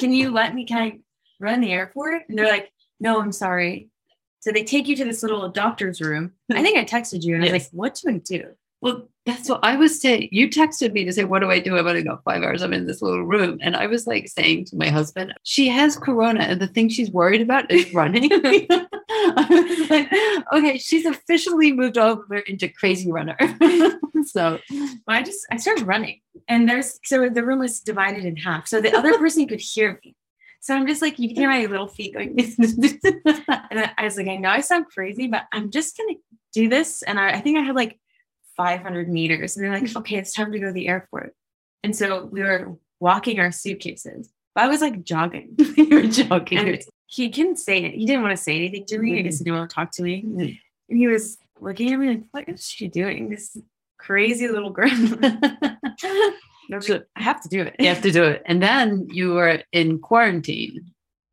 Can 0.00 0.12
you 0.12 0.30
let 0.30 0.54
me, 0.54 0.64
can 0.64 0.78
I 0.78 0.98
run 1.40 1.60
the 1.60 1.72
airport? 1.72 2.22
And 2.28 2.38
they're 2.38 2.50
like, 2.50 2.72
no, 3.00 3.20
I'm 3.20 3.32
sorry. 3.32 3.90
So 4.40 4.52
they 4.52 4.64
take 4.64 4.86
you 4.88 4.96
to 4.96 5.04
this 5.04 5.22
little 5.22 5.48
doctor's 5.48 6.00
room. 6.00 6.32
I 6.52 6.62
think 6.62 6.78
I 6.78 6.84
texted 6.84 7.22
you 7.24 7.34
and 7.34 7.44
I 7.44 7.52
was 7.52 7.64
like, 7.64 7.70
what 7.72 7.94
do 7.94 8.10
I 8.10 8.18
do? 8.18 8.44
Well, 8.80 9.08
that's 9.26 9.48
what 9.48 9.60
I 9.62 9.76
was 9.76 10.00
saying. 10.00 10.28
You 10.30 10.48
texted 10.48 10.92
me 10.92 11.04
to 11.04 11.12
say, 11.12 11.24
What 11.24 11.40
do 11.40 11.50
I 11.50 11.58
do? 11.58 11.76
I'm 11.76 11.84
going 11.84 11.96
to 11.96 12.02
go 12.02 12.20
five 12.24 12.42
hours. 12.42 12.62
I'm 12.62 12.72
in 12.72 12.86
this 12.86 13.02
little 13.02 13.24
room. 13.24 13.58
And 13.60 13.76
I 13.76 13.86
was 13.86 14.06
like 14.06 14.28
saying 14.28 14.66
to 14.66 14.76
my 14.76 14.88
husband, 14.88 15.34
She 15.42 15.68
has 15.68 15.96
corona. 15.96 16.40
And 16.40 16.60
the 16.60 16.66
thing 16.66 16.88
she's 16.88 17.10
worried 17.10 17.42
about 17.42 17.70
is 17.70 17.92
running. 17.92 18.30
Like, 19.90 20.12
Okay, 20.52 20.78
she's 20.78 21.04
officially 21.04 21.72
moved 21.72 21.98
over 21.98 22.38
into 22.38 22.68
crazy 22.68 23.10
runner. 23.10 23.36
so, 24.24 24.58
Well, 24.70 25.00
I 25.08 25.22
just 25.22 25.46
I 25.50 25.56
started 25.56 25.86
running, 25.86 26.20
and 26.46 26.68
there's 26.68 27.00
so 27.04 27.28
the 27.28 27.44
room 27.44 27.60
was 27.60 27.80
divided 27.80 28.24
in 28.24 28.36
half, 28.36 28.68
so 28.68 28.80
the 28.80 28.94
other 28.94 29.18
person 29.18 29.46
could 29.48 29.60
hear 29.60 29.98
me. 30.04 30.14
So 30.60 30.74
I'm 30.74 30.86
just 30.86 31.02
like, 31.02 31.18
you 31.18 31.28
can 31.28 31.36
hear 31.36 31.48
my 31.48 31.66
little 31.66 31.88
feet 31.88 32.14
going, 32.14 32.38
and 32.38 33.92
I, 33.96 34.04
was 34.04 34.16
like, 34.16 34.28
I 34.28 34.36
know 34.36 34.50
I 34.50 34.60
sound 34.60 34.86
crazy, 34.86 35.26
but 35.26 35.44
I'm 35.52 35.70
just 35.70 35.96
gonna 35.96 36.18
do 36.52 36.68
this. 36.68 37.02
And 37.02 37.18
I, 37.18 37.30
I 37.30 37.40
think 37.40 37.58
I 37.58 37.62
had 37.62 37.74
like 37.74 37.98
500 38.58 39.08
meters, 39.08 39.56
and 39.56 39.64
they're 39.64 39.80
like, 39.80 39.96
okay, 39.96 40.16
it's 40.16 40.34
time 40.34 40.52
to 40.52 40.58
go 40.58 40.66
to 40.66 40.72
the 40.72 40.88
airport. 40.88 41.34
And 41.82 41.96
so 41.96 42.26
we 42.26 42.42
were 42.42 42.76
walking 43.00 43.40
our 43.40 43.52
suitcases, 43.52 44.30
but 44.54 44.64
I 44.64 44.68
was 44.68 44.82
like 44.82 45.02
jogging. 45.04 45.54
you're 45.76 46.08
jogging. 46.08 46.58
And 46.58 46.82
he 47.06 47.30
couldn't 47.30 47.56
say 47.56 47.84
it. 47.84 47.94
He 47.94 48.04
didn't 48.04 48.22
want 48.22 48.36
to 48.36 48.42
say 48.42 48.56
anything 48.56 48.84
to 48.86 48.98
me. 48.98 49.18
I 49.18 49.22
guess 49.22 49.38
he 49.38 49.44
didn't 49.44 49.58
want 49.58 49.70
to 49.70 49.74
talk 49.74 49.92
to 49.92 50.02
me. 50.02 50.24
Mhm. 50.24 50.58
And 50.90 50.98
he 50.98 51.06
was 51.06 51.38
looking 51.60 51.92
at 51.92 51.98
me 51.98 52.08
like, 52.08 52.22
what 52.32 52.48
is 52.48 52.68
she 52.68 52.88
doing? 52.88 53.30
This 53.30 53.56
crazy 53.98 54.48
little 54.48 54.70
girl. 54.70 54.90
I 54.92 55.76
have 57.16 57.40
to 57.42 57.48
do 57.48 57.62
it. 57.62 57.76
you 57.78 57.88
have 57.88 58.02
to 58.02 58.10
do 58.10 58.24
it. 58.24 58.42
And 58.44 58.62
then 58.62 59.06
you 59.10 59.34
were 59.34 59.62
in 59.72 59.98
quarantine 60.00 60.92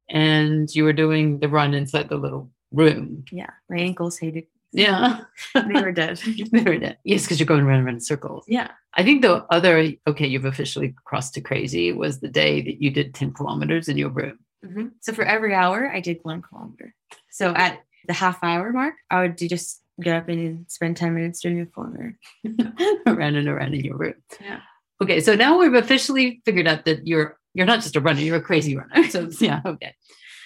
and 0.09 0.73
you 0.73 0.83
were 0.83 0.93
doing 0.93 1.39
the 1.39 1.49
run 1.49 1.73
inside 1.73 2.09
the 2.09 2.17
little 2.17 2.51
room. 2.71 3.25
Yeah. 3.31 3.49
My 3.69 3.77
ankles 3.77 4.17
hated. 4.17 4.45
Yeah. 4.75 5.21
They 5.53 5.81
were 5.81 5.91
dead. 6.03 6.17
They 6.51 6.63
were 6.63 6.77
dead. 6.77 6.97
Yes, 7.03 7.23
because 7.23 7.39
you're 7.39 7.47
going 7.47 7.61
around 7.63 7.79
and 7.79 7.85
around 7.87 7.95
in 7.95 8.01
circles. 8.01 8.45
yeah. 8.47 8.71
I 8.97 9.03
think 9.03 9.21
the 9.23 9.43
other, 9.51 9.91
okay, 10.07 10.25
you've 10.25 10.45
officially 10.45 10.95
crossed 11.03 11.33
to 11.33 11.41
crazy 11.41 11.91
was 11.91 12.19
the 12.21 12.29
day 12.29 12.61
that 12.61 12.81
you 12.81 12.89
did 12.91 13.13
10 13.13 13.33
kilometers 13.33 13.89
in 13.89 13.97
your 13.97 14.09
room. 14.09 14.39
Mhm. 14.65 14.91
So 15.01 15.11
for 15.13 15.23
every 15.25 15.53
hour, 15.53 15.91
I 15.91 15.99
did 15.99 16.19
one 16.23 16.41
kilometer. 16.41 16.93
So 17.29 17.53
at 17.55 17.81
the 18.07 18.13
half 18.13 18.41
hour 18.43 18.71
mark, 18.71 18.95
I 19.11 19.21
would 19.21 19.37
just 19.37 19.81
get 20.01 20.15
up 20.15 20.29
and 20.29 20.65
spend 20.69 20.95
10 20.97 21.13
minutes 21.13 21.41
doing 21.41 21.59
a 21.61 21.65
kilometer. 21.65 22.17
around 23.07 23.35
and 23.35 23.47
around 23.47 23.73
in 23.75 23.83
your 23.85 23.97
room. 23.97 24.15
Yeah. 24.41 24.61
Okay, 25.03 25.19
so 25.19 25.35
now 25.35 25.57
we've 25.59 25.73
officially 25.73 26.41
figured 26.45 26.67
out 26.67 26.85
that 26.85 27.05
you're 27.07 27.37
you're 27.53 27.65
not 27.65 27.81
just 27.81 27.95
a 27.95 28.01
runner, 28.01 28.21
you're 28.21 28.37
a 28.37 28.41
crazy 28.41 28.75
runner. 28.77 29.03
So 29.09 29.29
yeah, 29.39 29.61
okay. 29.65 29.93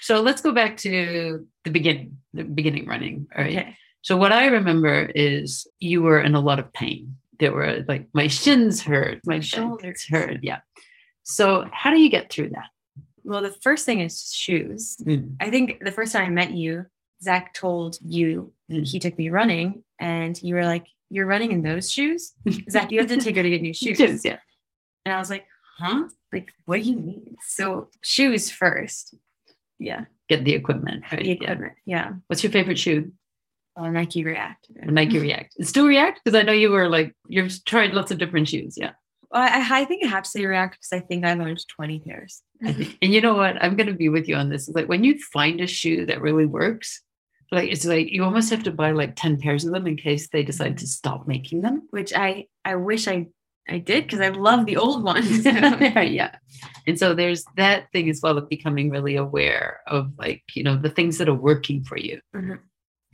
So 0.02 0.22
let's 0.22 0.42
go 0.42 0.52
back 0.52 0.78
to 0.78 1.46
the 1.66 1.70
beginning, 1.72 2.18
the 2.34 2.44
beginning 2.44 2.88
running. 2.88 3.28
All 3.36 3.44
right. 3.44 3.58
Okay. 3.58 3.76
So 4.02 4.16
what 4.18 4.32
I 4.32 4.48
remember 4.48 5.12
is 5.16 5.68
you 5.80 6.02
were 6.02 6.20
in 6.22 6.36
a 6.36 6.40
lot 6.40 6.60
of 6.60 6.72
pain. 6.74 7.16
There 7.40 7.52
were 7.54 7.84
like 7.88 8.08
my 8.14 8.28
shins 8.28 8.82
hurt, 8.82 9.20
my 9.26 9.40
shoulders 9.40 10.06
hurt. 10.10 10.40
Yeah. 10.44 10.60
So 11.24 11.68
how 11.72 11.92
do 11.92 12.00
you 12.00 12.10
get 12.10 12.32
through 12.32 12.50
that? 12.50 12.70
Well, 13.24 13.42
the 13.42 13.52
first 13.62 13.86
thing 13.86 14.00
is 14.00 14.32
shoes. 14.34 14.98
I 15.40 15.50
think 15.50 15.84
the 15.84 15.92
first 15.92 16.14
time 16.14 16.26
I 16.26 16.30
met 16.30 16.52
you, 16.52 16.86
Zach 17.22 17.54
told 17.54 17.98
you 18.02 18.54
Mm. 18.72 18.88
he 18.88 19.00
took 19.00 19.18
me 19.18 19.30
running, 19.30 19.84
and 20.00 20.40
you 20.44 20.54
were 20.54 20.64
like, 20.64 20.86
"You're 21.10 21.26
running 21.26 21.52
in 21.52 21.64
those 21.64 21.92
shoes, 21.92 22.34
Zach. 22.70 22.92
You 22.92 23.00
have 23.00 23.10
to 23.10 23.18
take 23.18 23.36
her 23.36 23.42
to 23.44 23.50
get 23.50 23.62
new 23.64 23.74
shoes." 23.74 24.24
Yeah. 24.24 24.38
And 25.06 25.14
I 25.14 25.18
was 25.18 25.30
like, 25.32 25.46
"Huh? 25.80 26.08
Like, 26.32 26.54
what 26.66 26.76
do 26.78 26.88
you 26.90 26.96
mean?" 26.98 27.36
So 27.48 27.90
shoes 28.04 28.52
first. 28.52 29.16
Yeah, 29.80 30.06
Get 30.28 30.44
the 30.46 30.54
equipment. 30.54 31.04
Right? 31.12 31.22
the 31.22 31.28
Yeah. 31.30 31.34
equipment. 31.34 31.74
Yeah, 31.86 32.14
What's 32.28 32.44
your 32.44 32.52
favorite 32.52 32.78
shoe? 32.78 33.12
Uh, 33.80 33.90
Nike 33.90 34.24
React. 34.24 34.68
Nike 34.86 35.20
React. 35.20 35.66
Still 35.66 35.88
React? 35.88 36.22
Because 36.24 36.40
I 36.40 36.44
know 36.44 36.54
you 36.54 36.70
were 36.72 36.90
like 36.90 37.16
you've 37.28 37.64
tried 37.66 37.94
lots 37.94 38.12
of 38.12 38.18
different 38.18 38.48
shoes. 38.48 38.76
Yeah. 38.78 38.92
Well, 39.32 39.42
I, 39.42 39.82
I 39.82 39.86
think 39.86 40.04
I 40.04 40.08
have 40.08 40.24
to 40.24 40.30
say 40.30 40.46
React 40.46 40.74
because 40.80 40.94
I 41.04 41.06
think 41.06 41.24
I've 41.26 41.40
owned 41.40 41.64
20 41.68 42.00
pairs. 42.00 42.42
And 42.62 43.14
you 43.14 43.22
know 43.22 43.36
what? 43.36 43.62
I'm 43.64 43.76
going 43.76 43.88
to 43.88 43.94
be 43.94 44.10
with 44.10 44.28
you 44.28 44.36
on 44.36 44.50
this. 44.50 44.68
It's 44.68 44.76
like 44.76 44.90
when 44.90 45.04
you 45.04 45.18
find 45.32 45.62
a 45.62 45.68
shoe 45.68 46.06
that 46.08 46.22
really 46.22 46.46
works, 46.46 47.02
like 47.52 47.70
it's 47.72 47.86
like 47.86 48.10
you 48.12 48.24
almost 48.24 48.50
have 48.50 48.64
to 48.64 48.72
buy 48.72 48.92
like 48.92 49.16
10 49.16 49.40
pairs 49.40 49.66
of 49.66 49.74
them 49.74 49.88
in 49.88 49.98
case 49.98 50.30
they 50.30 50.44
decide 50.44 50.78
to 50.80 50.88
stop 50.88 51.28
making 51.28 51.62
them. 51.62 51.88
which 51.92 52.12
I 52.14 52.48
I 52.66 52.76
wish 52.76 53.08
I 53.08 53.28
I 53.68 53.78
did 53.78 54.06
because 54.06 54.20
I 54.20 54.30
love 54.30 54.66
the 54.66 54.78
old 54.78 55.04
ones. 55.04 55.46
yeah. 55.46 56.36
And 56.88 56.98
so 56.98 57.14
there's 57.14 57.46
that 57.56 57.92
thing 57.92 58.10
as 58.10 58.20
well 58.22 58.38
of 58.38 58.50
becoming 58.50 58.90
really 58.90 59.16
aware 59.16 59.82
of 59.86 60.12
like, 60.18 60.44
you 60.56 60.64
know, 60.64 60.76
the 60.76 60.90
things 60.90 61.18
that 61.20 61.30
are 61.30 61.36
working 61.36 61.84
for 61.84 61.98
you. 61.98 62.20
Mhm. 62.36 62.60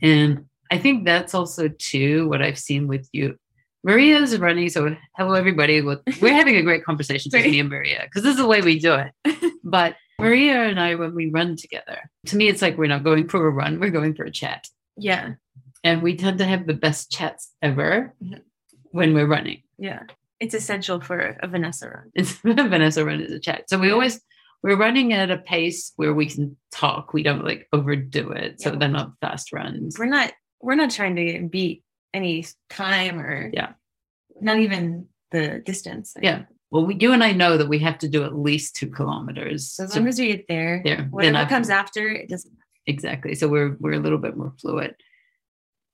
And 0.00 0.46
I 0.70 0.78
think 0.78 1.04
that's 1.04 1.34
also 1.34 1.68
too 1.68 2.28
what 2.28 2.42
I've 2.42 2.58
seen 2.58 2.86
with 2.88 3.08
you. 3.12 3.36
Maria's 3.84 4.36
running. 4.38 4.68
So 4.68 4.96
hello 5.16 5.34
everybody. 5.34 5.80
We're 5.80 6.00
having 6.20 6.56
a 6.56 6.62
great 6.62 6.84
conversation 6.84 7.30
with 7.32 7.44
me 7.44 7.60
and 7.60 7.68
Maria 7.68 8.02
because 8.04 8.22
this 8.24 8.32
is 8.32 8.38
the 8.38 8.46
way 8.46 8.60
we 8.62 8.78
do 8.78 8.94
it. 8.94 9.52
But 9.64 9.96
Maria 10.20 10.62
and 10.62 10.78
I, 10.78 10.94
when 10.94 11.12
we 11.14 11.28
run 11.28 11.56
together, 11.56 11.98
to 12.26 12.36
me, 12.36 12.46
it's 12.48 12.62
like 12.62 12.78
we're 12.78 12.86
not 12.86 13.02
going 13.02 13.28
for 13.28 13.44
a 13.46 13.50
run, 13.50 13.80
we're 13.80 13.90
going 13.90 14.14
for 14.14 14.24
a 14.24 14.30
chat. 14.30 14.68
yeah, 14.96 15.34
And 15.82 16.02
we 16.02 16.14
tend 16.16 16.38
to 16.38 16.44
have 16.46 16.66
the 16.66 16.72
best 16.74 17.10
chats 17.10 17.50
ever 17.62 18.14
Mhm. 18.22 18.40
when 18.92 19.12
we're 19.14 19.26
running. 19.26 19.62
yeah. 19.78 20.04
It's 20.38 20.54
essential 20.54 21.00
for 21.00 21.18
a 21.42 21.48
Vanessa 21.48 21.88
run. 21.88 22.10
It's 22.14 22.32
Vanessa 22.44 23.04
run 23.04 23.20
is 23.22 23.32
a 23.32 23.40
chat. 23.40 23.68
So 23.70 23.78
we 23.78 23.90
always 23.90 24.20
we're 24.62 24.76
running 24.76 25.12
at 25.12 25.30
a 25.30 25.38
pace 25.38 25.92
where 25.96 26.12
we 26.14 26.26
can 26.26 26.56
talk. 26.70 27.12
We 27.14 27.22
don't 27.22 27.44
like 27.44 27.66
overdo 27.72 28.30
it. 28.32 28.60
So 28.60 28.70
Yeah. 28.72 28.78
they're 28.78 28.88
not 29.00 29.12
fast 29.20 29.52
runs. 29.52 29.98
We're 29.98 30.06
not 30.06 30.32
we're 30.60 30.74
not 30.74 30.90
trying 30.90 31.16
to 31.16 31.48
beat 31.48 31.84
any 32.14 32.44
time 32.70 33.20
or 33.20 33.50
Yeah. 33.52 33.72
not 34.40 34.58
even 34.58 35.06
the 35.30 35.60
distance. 35.64 36.14
Yeah. 36.20 36.44
Well, 36.70 36.86
we, 36.86 36.96
you 36.96 37.12
and 37.12 37.22
I 37.22 37.32
know 37.32 37.56
that 37.56 37.68
we 37.68 37.78
have 37.80 37.98
to 37.98 38.08
do 38.08 38.24
at 38.24 38.36
least 38.36 38.74
two 38.76 38.88
kilometers. 38.88 39.70
So 39.70 39.84
as 39.84 39.92
So 39.92 39.98
long 40.00 40.08
as 40.08 40.18
we 40.18 40.28
get 40.28 40.46
there, 40.48 40.80
there, 40.84 41.02
whatever 41.10 41.38
I- 41.38 41.44
comes 41.48 41.70
after, 41.70 42.08
it 42.08 42.28
doesn't. 42.28 42.52
exactly. 42.86 43.34
So 43.34 43.48
we're 43.48 43.76
we're 43.80 43.92
a 43.92 43.98
little 44.00 44.18
bit 44.18 44.36
more 44.36 44.52
fluid. 44.60 44.94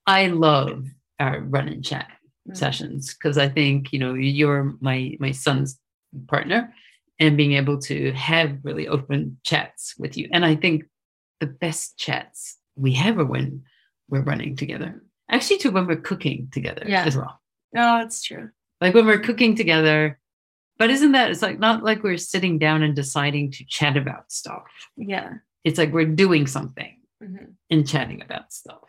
I 0.07 0.27
love 0.29 0.87
our 1.21 1.41
run 1.41 1.69
and 1.69 1.85
chat 1.85 2.09
Mm. 2.49 2.57
sessions 2.57 3.15
because 3.15 3.39
I 3.39 3.49
think 3.49 3.93
you 3.93 4.01
know 4.01 4.15
you're 4.15 4.75
my 4.81 5.17
my 5.21 5.31
son's 5.31 5.79
partner, 6.27 6.75
and 7.21 7.37
being 7.37 7.53
able 7.53 7.79
to 7.83 8.11
have 8.13 8.59
really 8.65 8.89
open 8.89 9.39
chats 9.45 9.95
with 9.99 10.17
you. 10.17 10.29
And 10.33 10.45
I 10.45 10.57
think 10.57 10.85
the 11.39 11.47
best 11.47 11.97
chats 11.99 12.59
we 12.75 12.93
have 12.95 13.19
are 13.21 13.25
when 13.25 13.63
we're 14.09 14.23
running 14.23 14.57
together. 14.57 15.03
Actually, 15.31 15.59
too, 15.59 15.71
when 15.71 15.87
we're 15.87 15.97
cooking 15.97 16.49
together 16.53 16.85
Yeah. 16.87 17.05
as 17.05 17.17
well. 17.17 17.41
No, 17.73 18.01
it's 18.03 18.23
true. 18.23 18.51
Like 18.81 18.95
when 18.95 19.07
we're 19.07 19.21
cooking 19.21 19.55
together. 19.57 20.19
But 20.79 20.91
isn't 20.91 21.13
that 21.13 21.31
it's 21.31 21.43
like 21.43 21.59
not 21.59 21.83
like 21.85 22.03
we're 22.03 22.17
sitting 22.17 22.59
down 22.59 22.83
and 22.83 22.95
deciding 22.97 23.51
to 23.53 23.65
chat 23.67 23.97
about 23.97 24.33
stuff. 24.33 24.65
Yeah. 24.97 25.35
It's 25.65 25.79
like 25.79 25.93
we're 25.93 26.07
doing 26.07 26.47
something 26.47 26.99
Mhm. 27.23 27.55
and 27.71 27.87
chatting 27.89 28.21
about 28.21 28.53
stuff. 28.53 28.83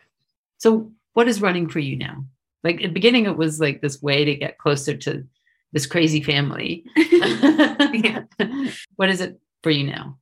So, 0.58 0.92
what 1.12 1.28
is 1.28 1.40
running 1.40 1.68
for 1.68 1.78
you 1.78 1.96
now? 1.96 2.24
Like 2.64 2.76
at 2.76 2.82
the 2.82 2.88
beginning, 2.88 3.26
it 3.26 3.36
was 3.36 3.60
like 3.60 3.80
this 3.80 4.02
way 4.02 4.24
to 4.24 4.34
get 4.34 4.58
closer 4.58 4.96
to 4.96 5.24
this 5.72 5.86
crazy 5.86 6.20
family. 6.22 6.84
Yeah. 6.96 8.24
What 8.96 9.08
is 9.10 9.20
it 9.20 9.38
for 9.62 9.70
you 9.70 9.84
now? 9.84 10.18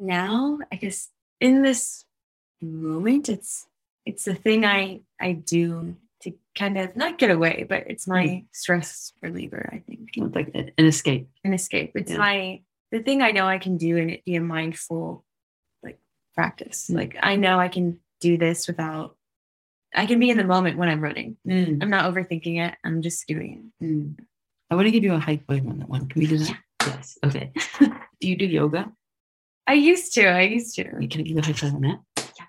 Now, 0.00 0.58
I 0.72 0.76
guess 0.76 1.08
in 1.40 1.62
this 1.62 2.04
moment, 2.60 3.28
it's 3.28 3.66
it's 4.08 4.24
the 4.24 4.34
thing 4.34 4.64
I 4.64 5.00
I 5.20 5.32
do 5.32 5.94
to 6.22 6.32
kind 6.56 6.78
of 6.78 6.96
not 6.96 7.18
get 7.18 7.30
away, 7.30 7.64
but 7.68 7.84
it's 7.92 8.06
my 8.08 8.24
Mm. 8.26 8.46
stress 8.52 9.12
reliever. 9.22 9.68
I 9.72 9.78
think 9.86 10.10
It's 10.16 10.34
like 10.34 10.50
an 10.54 10.86
escape. 10.86 11.28
an 11.44 11.52
escape. 11.52 11.92
It's 11.94 12.10
Yeah. 12.12 12.18
my 12.18 12.62
the 12.90 13.00
thing 13.02 13.20
I 13.22 13.32
know 13.32 13.46
I 13.46 13.58
can 13.58 13.76
do 13.76 13.98
and 13.98 14.10
it 14.10 14.24
be 14.24 14.34
a 14.34 14.40
mindful 14.40 15.24
like 15.82 15.98
practice. 16.34 16.88
Mm. 16.88 16.94
Like 16.96 17.16
I 17.22 17.36
know 17.36 17.58
I 17.60 17.68
can 17.68 18.00
do 18.20 18.36
this 18.38 18.66
without 18.66 19.16
I 19.94 20.06
can 20.06 20.18
be 20.20 20.30
in 20.30 20.36
the 20.36 20.44
moment 20.54 20.76
when 20.78 20.88
I'm 20.88 21.00
running. 21.00 21.36
Mm, 21.46 21.82
I'm 21.82 21.90
not 21.90 22.12
overthinking 22.12 22.56
it. 22.66 22.74
I'm 22.84 23.00
just 23.02 23.26
doing 23.26 23.72
mm. 23.82 24.18
I 24.70 24.74
want 24.74 24.86
to 24.86 24.90
give 24.90 25.04
you 25.04 25.14
a 25.14 25.18
high 25.18 25.40
five 25.46 25.66
on 25.66 25.78
that 25.78 25.88
one. 25.88 26.08
Can 26.08 26.20
we 26.20 26.26
do 26.26 26.38
that? 26.38 26.58
Yes. 26.86 27.18
Okay. 27.24 27.52
do 28.20 28.24
you 28.30 28.36
do 28.36 28.46
yoga? 28.46 28.90
I 29.66 29.74
used 29.74 30.14
to. 30.14 30.26
I 30.26 30.42
used 30.42 30.74
to. 30.76 30.84
Can 30.84 31.02
I 31.02 31.06
give 31.06 31.26
you 31.26 31.38
a 31.38 31.44
high 31.44 31.52
five 31.52 31.74
on 31.74 31.82
that? 31.82 32.00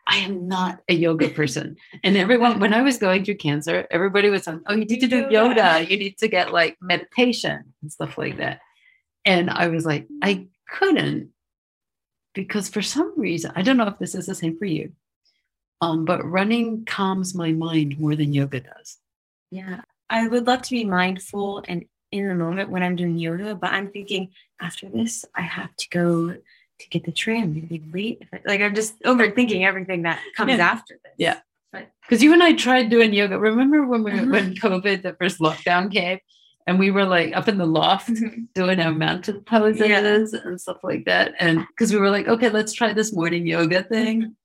I 0.10 0.18
am 0.18 0.48
not 0.48 0.80
a 0.90 0.94
yoga 0.94 1.30
person. 1.30 1.78
And 2.04 2.18
everyone, 2.18 2.60
when 2.60 2.74
I 2.74 2.82
was 2.82 2.98
going 2.98 3.24
through 3.24 3.36
cancer, 3.36 3.86
everybody 3.92 4.30
was 4.30 4.48
on, 4.48 4.64
oh, 4.66 4.74
you 4.74 4.86
need 4.86 5.02
to 5.02 5.08
do 5.08 5.28
Yoga. 5.30 5.86
You 5.88 5.98
need 5.98 6.18
to 6.18 6.28
get 6.28 6.52
like 6.52 6.78
meditation 6.82 7.74
and 7.82 7.92
stuff 7.92 8.18
like 8.18 8.38
that. 8.38 8.60
And 9.24 9.52
I 9.52 9.68
was 9.68 9.86
like, 9.86 10.08
I 10.24 10.48
couldn't 10.68 11.30
because 12.34 12.70
for 12.70 12.82
some 12.82 13.14
reason, 13.18 13.52
I 13.56 13.62
don't 13.62 13.78
know 13.78 13.88
if 13.88 14.00
this 14.00 14.16
is 14.16 14.26
the 14.26 14.34
same 14.34 14.58
for 14.58 14.66
you, 14.66 14.94
um, 15.80 16.06
but 16.06 16.26
running 16.26 16.86
calms 16.86 17.36
my 17.36 17.52
mind 17.52 18.00
more 18.00 18.16
than 18.16 18.34
yoga 18.34 18.62
does. 18.62 18.98
Yeah. 19.52 19.82
I 20.10 20.28
would 20.28 20.48
love 20.48 20.64
to 20.64 20.72
be 20.72 20.86
mindful 20.86 21.64
and 21.68 21.86
in 22.12 22.28
the 22.28 22.34
moment 22.34 22.72
when 22.72 22.82
I'm 22.82 22.96
doing 22.96 23.20
yoga, 23.20 23.54
but 23.54 23.72
I'm 23.72 23.92
thinking 23.92 24.30
after 24.60 24.90
this, 24.90 25.24
I 25.36 25.42
have 25.42 25.76
to 25.76 25.90
go 25.90 26.36
to 26.80 26.90
get 26.90 27.04
the. 27.04 27.14
I'm 27.32 27.54
gonna 27.54 27.66
be 27.68 27.84
late. 27.94 28.24
Like 28.46 28.62
I'm 28.62 28.76
just 28.76 29.00
overthinking 29.04 29.64
everything 29.64 30.04
that 30.04 30.22
comes 30.36 30.54
Yeah. 30.54 30.68
after 30.68 31.00
this. 31.04 31.14
Yeah. 31.18 31.40
Because 32.02 32.24
you 32.24 32.34
and 32.34 32.42
I 32.42 32.54
tried 32.54 32.90
doing 32.90 33.14
yoga. 33.14 33.38
Remember 33.38 33.86
when 33.86 34.04
we 34.04 34.12
when 34.12 34.56
mm-hmm. 34.56 34.68
COVID, 34.68 35.04
the 35.04 35.14
first 35.14 35.40
lockdown 35.40 35.92
came, 35.92 36.20
and 36.66 36.80
we 36.80 36.90
were 36.90 37.06
like 37.06 37.36
up 37.36 37.48
in 37.48 37.58
the 37.58 37.66
loft 37.66 38.10
mm-hmm. 38.10 38.44
doing 38.56 38.80
our 38.80 38.92
mountain 38.92 39.42
poses 39.42 39.88
Yeah. 39.88 40.00
and 40.46 40.60
stuff 40.60 40.78
like 40.84 41.06
that. 41.06 41.34
And 41.40 41.66
because 41.68 41.94
we 41.94 42.00
were 42.00 42.10
like, 42.10 42.28
okay, 42.28 42.50
let's 42.50 42.74
try 42.74 42.94
this 42.94 43.14
morning 43.14 43.46
yoga 43.46 43.84
mm-hmm. 43.84 43.94
thing. 43.94 44.36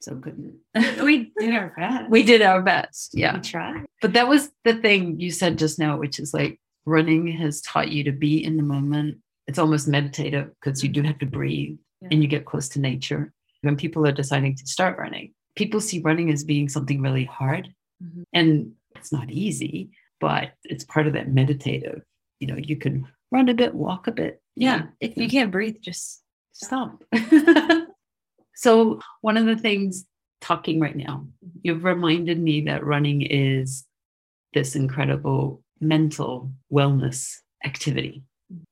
So 0.00 0.16
couldn't. 0.16 0.56
we 1.02 1.32
did 1.38 1.54
our 1.54 1.72
best. 1.76 2.10
We 2.10 2.22
did 2.22 2.42
our 2.42 2.60
best. 2.60 3.12
Yeah. 3.14 3.36
we 3.36 3.40
tried. 3.40 3.86
But 4.02 4.12
that 4.12 4.28
was 4.28 4.50
the 4.64 4.74
thing 4.74 5.18
you 5.18 5.30
said 5.30 5.58
just 5.58 5.78
now, 5.78 5.96
which 5.96 6.18
is 6.18 6.34
like 6.34 6.60
running 6.84 7.26
has 7.28 7.62
taught 7.62 7.90
you 7.90 8.04
to 8.04 8.12
be 8.12 8.44
in 8.44 8.58
the 8.58 8.62
moment. 8.62 9.18
It's 9.46 9.58
almost 9.58 9.88
meditative 9.88 10.50
because 10.54 10.82
you 10.82 10.88
do 10.88 11.02
have 11.02 11.18
to 11.18 11.26
breathe 11.26 11.76
and 12.10 12.22
you 12.22 12.28
get 12.28 12.44
close 12.44 12.68
to 12.70 12.80
nature. 12.80 13.32
When 13.62 13.76
people 13.76 14.06
are 14.06 14.12
deciding 14.12 14.56
to 14.56 14.66
start 14.66 14.98
running, 14.98 15.32
people 15.56 15.80
see 15.80 16.00
running 16.00 16.30
as 16.30 16.44
being 16.44 16.68
something 16.68 17.00
really 17.00 17.24
hard. 17.24 17.72
Mhm. 18.02 18.24
And 18.32 18.72
it's 18.96 19.12
not 19.12 19.30
easy, 19.30 19.90
but 20.20 20.52
it's 20.64 20.84
part 20.84 21.06
of 21.06 21.14
that 21.14 21.32
meditative. 21.32 22.02
You 22.40 22.48
know, 22.48 22.56
you 22.56 22.76
can 22.76 23.06
run 23.30 23.48
a 23.48 23.54
bit, 23.54 23.74
walk 23.74 24.06
a 24.06 24.12
bit. 24.12 24.42
Yeah. 24.56 24.86
If 25.00 25.16
you 25.16 25.28
can't 25.28 25.50
breathe, 25.50 25.76
just 25.80 26.22
stop. 26.52 27.02
so, 28.54 29.00
one 29.20 29.36
of 29.36 29.46
the 29.46 29.56
things 29.56 30.06
talking 30.40 30.80
right 30.80 30.96
now, 30.96 31.26
you've 31.62 31.84
reminded 31.84 32.38
me 32.38 32.62
that 32.62 32.84
running 32.84 33.22
is 33.22 33.84
this 34.52 34.76
incredible 34.76 35.62
mental 35.80 36.52
wellness 36.72 37.36
activity. 37.64 38.22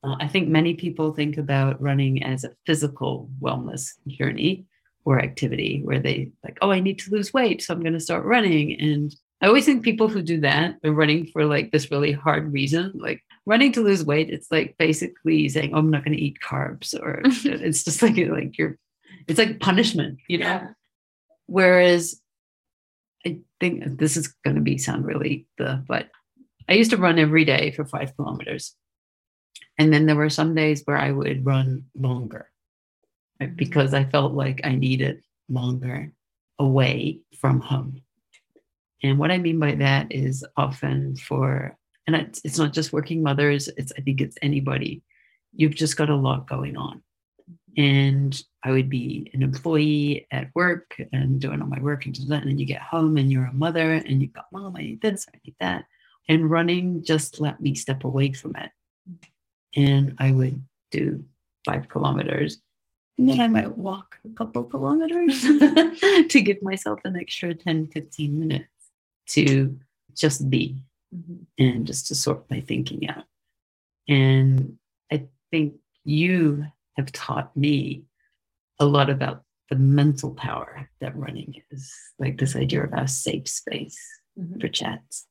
Uh, 0.02 0.17
I 0.21 0.29
think 0.29 0.49
many 0.49 0.75
people 0.75 1.12
think 1.12 1.38
about 1.38 1.81
running 1.81 2.23
as 2.23 2.45
a 2.45 2.52
physical 2.67 3.31
wellness 3.41 3.93
journey 4.07 4.67
or 5.05 5.19
activity 5.19 5.81
where 5.85 6.00
they 6.00 6.31
like, 6.45 6.59
oh, 6.62 6.71
I 6.71 6.81
need 6.81 6.99
to 7.00 7.11
lose 7.11 7.33
weight, 7.33 7.62
so 7.62 7.75
I'm 7.75 7.83
going 7.83 7.93
to 7.95 8.00
start 8.00 8.25
running. 8.25 8.79
And 8.81 9.14
I 9.41 9.47
always 9.47 9.64
think 9.64 9.83
people 9.83 10.09
who 10.09 10.23
do 10.23 10.41
that 10.41 10.76
are 10.85 10.93
running 10.93 11.26
for 11.26 11.45
like 11.45 11.73
this 11.73 11.91
really 11.91 12.12
hard 12.12 12.52
reason. 12.52 12.93
Like 12.95 13.23
running 13.45 13.73
to 13.73 13.83
lose 13.83 14.05
weight, 14.05 14.31
it's 14.31 14.50
like 14.50 14.76
basically 14.79 15.49
saying, 15.49 15.75
oh, 15.75 15.79
I'm 15.79 15.91
not 15.91 16.05
going 16.05 16.17
to 16.17 16.23
eat 16.23 16.38
carbs, 16.45 16.95
or 16.95 17.23
it's 17.25 17.85
just 17.85 18.02
like 18.02 18.17
like 18.17 18.57
you're, 18.57 18.79
it's 19.26 19.38
like 19.38 19.61
punishment, 19.61 20.19
you 20.29 20.38
know. 20.38 20.47
Yeah. 20.47 20.69
Whereas 21.47 22.21
I 23.26 23.41
think 23.61 23.99
this 23.99 24.17
is 24.17 24.29
going 24.45 24.57
to 24.57 24.62
be 24.62 24.79
sound 24.79 25.05
really 25.05 25.47
the, 25.59 25.85
but 25.87 26.09
I 26.69 26.75
used 26.75 26.93
to 26.93 26.97
run 26.97 27.19
every 27.19 27.45
day 27.45 27.73
for 27.73 27.85
five 27.85 28.14
kilometers. 28.17 28.75
And 29.83 29.93
then 29.93 30.07
there 30.07 30.15
were 30.15 30.31
some 30.31 30.55
days 30.55 30.83
where 30.85 30.97
I 30.97 31.11
would 31.11 31.45
run 31.45 31.87
longer 31.99 32.49
right, 33.41 33.49
mm-hmm. 33.49 33.57
because 33.57 33.95
I 33.95 34.05
felt 34.05 34.33
like 34.33 34.61
I 34.62 34.77
needed 34.77 35.25
longer 35.49 36.12
away 36.57 37.19
from 37.41 37.59
home. 37.59 38.01
And 39.03 39.19
what 39.19 39.33
I 39.33 39.39
mean 39.39 39.59
by 39.59 39.75
that 39.75 40.12
is 40.12 40.45
often 40.57 41.17
for, 41.17 41.77
and 42.07 42.15
it's, 42.15 42.41
it's 42.45 42.59
not 42.59 42.73
just 42.73 42.93
working 42.93 43.25
mothers, 43.25 43.69
it's, 43.77 43.93
I 43.99 44.03
think 44.03 44.21
it's 44.21 44.39
anybody. 44.41 45.03
You've 45.53 45.75
just 45.75 45.97
got 45.97 46.11
a 46.11 46.15
lot 46.15 46.49
going 46.49 46.77
on. 46.77 47.03
And 47.77 48.41
I 48.62 48.71
would 48.71 48.89
be 48.89 49.33
an 49.35 49.43
employee 49.43 50.29
at 50.31 50.55
work 50.55 50.95
and 51.12 51.41
doing 51.41 51.61
all 51.61 51.67
my 51.67 51.81
work 51.81 52.07
and 52.07 52.15
that. 52.15 52.43
And 52.43 52.53
then 52.53 52.59
you 52.61 52.67
get 52.67 52.83
home 52.83 53.17
and 53.17 53.33
you're 53.33 53.47
a 53.47 53.53
mother 53.53 53.95
and 53.95 54.23
you've 54.23 54.33
got 54.33 54.47
mom, 54.53 54.77
I 54.77 54.83
need 54.83 55.03
this, 55.03 55.27
I 55.35 55.39
need 55.45 55.57
that. 55.59 55.87
And 56.29 56.49
running 56.49 57.03
just 57.03 57.41
let 57.41 57.61
me 57.61 57.75
step 57.75 58.05
away 58.05 58.33
from 58.33 58.55
it. 58.55 58.71
Mm-hmm. 59.11 59.29
And 59.76 60.14
I 60.19 60.33
would 60.33 60.62
do 60.91 61.25
five 61.64 61.88
kilometers. 61.88 62.59
And 63.19 63.29
then 63.29 63.41
I 63.41 63.49
might 63.49 63.76
walk 63.76 64.19
a 64.25 64.35
couple 64.35 64.64
kilometers 64.64 65.43
to 66.29 66.41
give 66.41 66.62
myself 66.62 67.00
an 67.05 67.17
extra 67.17 67.55
10, 67.55 67.88
15 67.88 68.38
minutes 68.38 68.69
to 69.28 69.78
just 70.15 70.49
be 70.50 70.82
mm-hmm. 71.15 71.43
and 71.58 71.87
just 71.87 72.06
to 72.08 72.15
sort 72.15 72.50
my 72.50 72.61
thinking 72.61 73.08
out. 73.08 73.25
And 74.08 74.76
I 75.11 75.26
think 75.50 75.75
you 76.04 76.67
have 76.97 77.13
taught 77.13 77.56
me 77.56 78.02
a 78.78 78.85
lot 78.85 79.08
about 79.11 79.43
the 79.71 79.76
mental 79.76 80.32
power 80.32 80.91
that 81.00 81.17
running 81.17 81.63
is 81.71 81.95
like 82.19 82.39
this 82.39 82.56
idea 82.56 82.85
of 82.85 82.93
a 82.93 83.08
safe 83.08 83.49
space 83.49 83.99
mm-hmm. 84.39 84.61
for 84.61 84.69
chats. 84.69 85.26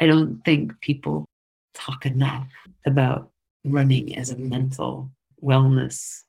I 0.00 0.06
don't 0.06 0.42
think 0.44 0.80
people 0.80 1.26
talk 1.74 2.06
enough 2.06 2.48
about 2.86 3.30
running 3.64 4.16
as 4.16 4.30
a 4.30 4.36
mental 4.36 5.10
wellness 5.42 6.22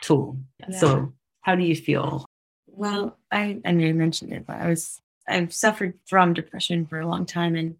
tool. 0.00 0.38
Yeah. 0.60 0.78
So, 0.78 1.12
how 1.42 1.54
do 1.54 1.64
you 1.64 1.76
feel? 1.76 2.26
Well, 2.66 3.18
I 3.30 3.60
I 3.64 3.72
know 3.72 3.86
you 3.86 3.94
mentioned 3.94 4.32
it, 4.32 4.46
but 4.46 4.56
I 4.56 4.68
was 4.68 5.00
I've 5.28 5.52
suffered 5.52 5.94
from 6.06 6.34
depression 6.34 6.86
for 6.86 7.00
a 7.00 7.06
long 7.08 7.26
time, 7.26 7.56
and 7.56 7.76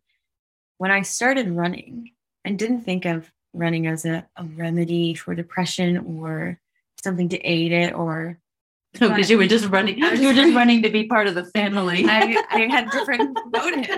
when 0.78 0.90
I 0.90 1.02
started 1.02 1.50
running, 1.50 2.12
I 2.44 2.50
didn't 2.50 2.82
think 2.82 3.04
of 3.04 3.30
running 3.52 3.86
as 3.86 4.04
a, 4.04 4.26
a 4.36 4.44
remedy 4.44 5.14
for 5.14 5.34
depression 5.34 6.20
or 6.20 6.58
something 7.02 7.28
to 7.30 7.40
aid 7.40 7.72
it, 7.72 7.94
or 7.94 8.38
Because 8.98 9.28
you 9.28 9.36
were 9.36 9.46
just 9.46 9.66
running, 9.68 10.02
I 10.02 10.12
was 10.12 10.20
you 10.20 10.28
were 10.28 10.32
just 10.32 10.40
running- 10.44 10.54
running 10.56 10.82
to 10.82 10.90
be 10.90 11.04
part 11.04 11.26
of 11.26 11.34
the 11.34 11.44
family. 11.46 12.04
I 12.08 12.42
I 12.50 12.60
had 12.70 12.90
different 12.90 13.38
motives. 13.52 13.88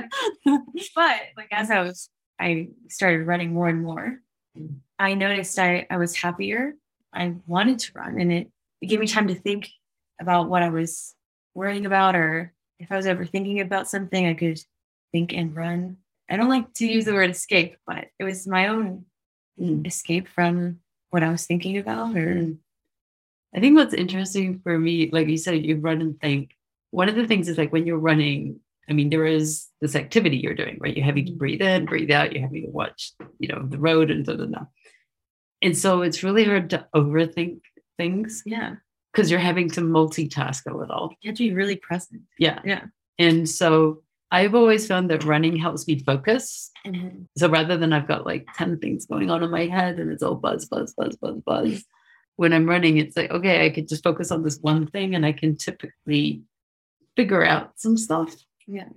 But 0.95 1.21
like 1.37 1.49
as 1.53 1.71
I 1.71 1.83
was, 1.83 2.09
I 2.41 2.69
started 2.89 3.27
running 3.27 3.53
more 3.53 3.69
and 3.69 3.83
more. 3.83 4.21
I 4.99 5.15
noticed 5.15 5.59
I 5.59 5.87
I 5.91 5.97
was 5.97 6.17
happier. 6.17 6.75
I 7.13 7.35
wanted 7.47 7.79
to 7.81 7.93
run, 7.95 8.21
and 8.21 8.33
it, 8.33 8.51
it 8.81 8.87
gave 8.87 9.01
me 9.01 9.07
time 9.07 9.29
to 9.29 9.35
think 9.35 9.69
about 10.21 10.49
what 10.49 10.63
I 10.63 10.69
was 10.69 11.15
worrying 11.55 11.87
about, 11.87 12.15
or 12.15 12.53
if 12.79 12.93
I 12.93 12.97
was 12.97 13.07
ever 13.07 13.25
thinking 13.25 13.61
about 13.61 13.89
something, 13.89 14.27
I 14.27 14.35
could 14.35 14.61
think 15.13 15.33
and 15.33 15.55
run. 15.57 15.97
I 16.31 16.37
don't 16.37 16.49
like 16.51 16.73
to 16.75 16.87
use 16.87 17.07
the 17.07 17.15
word 17.15 17.31
escape, 17.31 17.77
but 17.87 18.09
it 18.19 18.25
was 18.25 18.47
my 18.47 18.69
own 18.69 19.05
Mm. 19.59 19.85
escape 19.87 20.29
from 20.29 20.79
what 21.11 21.25
I 21.25 21.31
was 21.31 21.45
thinking 21.47 21.79
about. 21.79 22.15
Or 22.17 22.35
Mm. 22.35 22.59
I 23.55 23.61
think 23.61 23.77
what's 23.77 23.95
interesting 23.95 24.61
for 24.61 24.79
me, 24.79 25.11
like 25.11 25.27
you 25.27 25.37
said, 25.37 25.67
you 25.67 25.77
run 25.77 26.01
and 26.01 26.21
think. 26.21 26.55
One 26.91 27.09
of 27.09 27.17
the 27.17 27.27
things 27.27 27.49
is 27.49 27.59
like 27.59 27.73
when 27.73 27.87
you're 27.87 27.99
running, 27.99 28.61
I 28.89 28.93
mean, 28.93 29.11
there 29.11 29.27
is 29.27 29.67
this 29.81 29.95
activity 29.95 30.39
you're 30.39 30.55
doing, 30.55 30.79
right? 30.81 30.97
You're 30.97 31.07
having 31.07 31.27
to 31.27 31.33
breathe 31.33 31.63
in, 31.63 31.85
breathe 31.85 32.11
out, 32.11 32.33
you're 32.33 32.43
having 32.43 32.63
to 32.63 32.71
watch, 32.71 33.13
you 33.39 33.49
know, 33.49 33.63
the 33.67 33.79
road 33.79 34.11
and 34.11 34.25
da 34.25 34.35
da 34.35 34.47
da. 34.47 34.65
And 35.63 35.77
so 35.77 36.03
it's 36.03 36.23
really 36.23 36.45
hard 36.45 36.71
to 36.71 36.87
overthink 36.95 37.61
things 37.97 38.43
yeah, 38.47 38.77
because 39.13 39.31
you're 39.31 39.41
having 39.41 39.69
to 39.71 39.81
multitask 39.81 40.71
a 40.71 40.77
little. 40.77 41.13
you 41.21 41.31
have 41.31 41.37
to 41.37 41.49
be 41.49 41.55
really 41.55 41.77
present. 41.77 42.23
Yeah. 42.39 42.61
Yeah. 42.65 42.85
And 43.19 43.49
so 43.49 44.03
I've 44.31 44.55
always 44.55 44.87
found 44.87 45.11
that 45.11 45.25
running 45.25 45.57
helps 45.57 45.87
me 45.87 45.99
focus. 45.99 46.71
And 46.85 47.27
So 47.37 47.49
rather 47.49 47.77
than 47.77 47.93
I've 47.93 48.09
got 48.09 48.27
like 48.27 48.47
10 48.57 48.79
things 48.79 49.07
going 49.07 49.31
on 49.31 49.43
in 49.43 49.51
my 49.51 49.67
head 49.67 49.99
and 49.99 50.13
it's 50.13 50.23
all 50.23 50.35
buzz, 50.35 50.67
buzz, 50.67 50.95
buzz, 50.97 51.17
buzz, 51.17 51.41
buzz. 51.45 51.85
When 52.37 52.53
I'm 52.53 52.69
running, 52.69 52.99
it's 52.99 53.17
like, 53.17 53.31
okay, 53.33 53.67
I 53.67 53.71
could 53.71 53.89
just 53.89 54.05
focus 54.05 54.31
on 54.31 54.45
this 54.45 54.59
one 54.61 54.87
thing 54.87 55.15
and 55.17 55.27
I 55.27 55.33
can 55.33 55.57
typically 55.57 56.43
figure 57.17 57.45
out 57.45 57.73
some 57.77 57.97
stuff. 57.97 58.33
Yeah. 58.69 58.89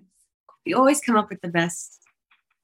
You 0.66 0.78
always 0.78 1.02
come 1.02 1.16
up 1.16 1.30
with 1.30 1.42
the 1.42 1.48
best 1.50 2.00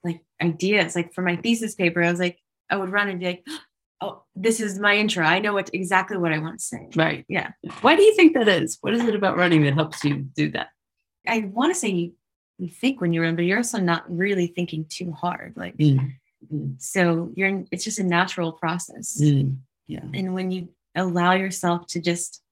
like 0.03 0.21
ideas. 0.41 0.95
Like 0.95 1.13
for 1.13 1.21
my 1.23 1.35
thesis 1.35 1.73
paper, 1.75 2.03
I 2.03 2.11
was 2.11 2.19
like, 2.19 2.37
I 2.69 2.75
would 2.77 2.89
run 2.89 3.07
and 3.09 3.19
be 3.19 3.25
like, 3.25 3.45
oh, 4.01 4.23
this 4.35 4.59
is 4.59 4.77
my 4.79 4.95
intro. 4.95 5.25
I 5.25 5.39
know 5.39 5.53
what 5.53 5.69
exactly 5.73 6.17
what 6.17 6.31
I 6.33 6.37
want 6.37 6.59
to 6.59 6.65
say. 6.65 6.89
Right. 6.95 7.25
Yeah. 7.27 7.51
Why 7.81 7.95
do 7.95 8.03
you 8.03 8.13
think 8.15 8.33
that 8.35 8.47
is? 8.47 8.77
What 8.81 8.93
is 8.93 9.01
it 9.03 9.15
about 9.15 9.37
running 9.37 9.63
that 9.63 9.73
helps 9.73 10.03
you 10.03 10.17
do 10.17 10.51
that? 10.51 10.67
I 11.27 11.49
want 11.51 11.73
to 11.73 11.79
say 11.79 11.89
you, 11.89 12.13
you 12.59 12.69
think 12.69 13.01
when 13.01 13.13
you 13.13 13.21
run, 13.23 13.35
but 13.35 13.45
you're 13.45 13.57
also 13.57 13.79
not 13.79 14.03
really 14.07 14.47
thinking 14.47 14.85
too 14.89 15.11
hard. 15.11 15.53
Like 15.55 15.75
Mm, 16.53 16.79
so 16.79 17.31
you're 17.35 17.63
it's 17.71 17.83
just 17.83 17.97
a 17.97 18.03
natural 18.03 18.51
process. 18.51 19.19
mm. 19.19 19.57
Yeah. 19.87 20.03
And 20.13 20.35
when 20.35 20.51
you 20.51 20.69
allow 20.95 21.33
yourself 21.33 21.87
to 21.87 21.99
just 21.99 22.43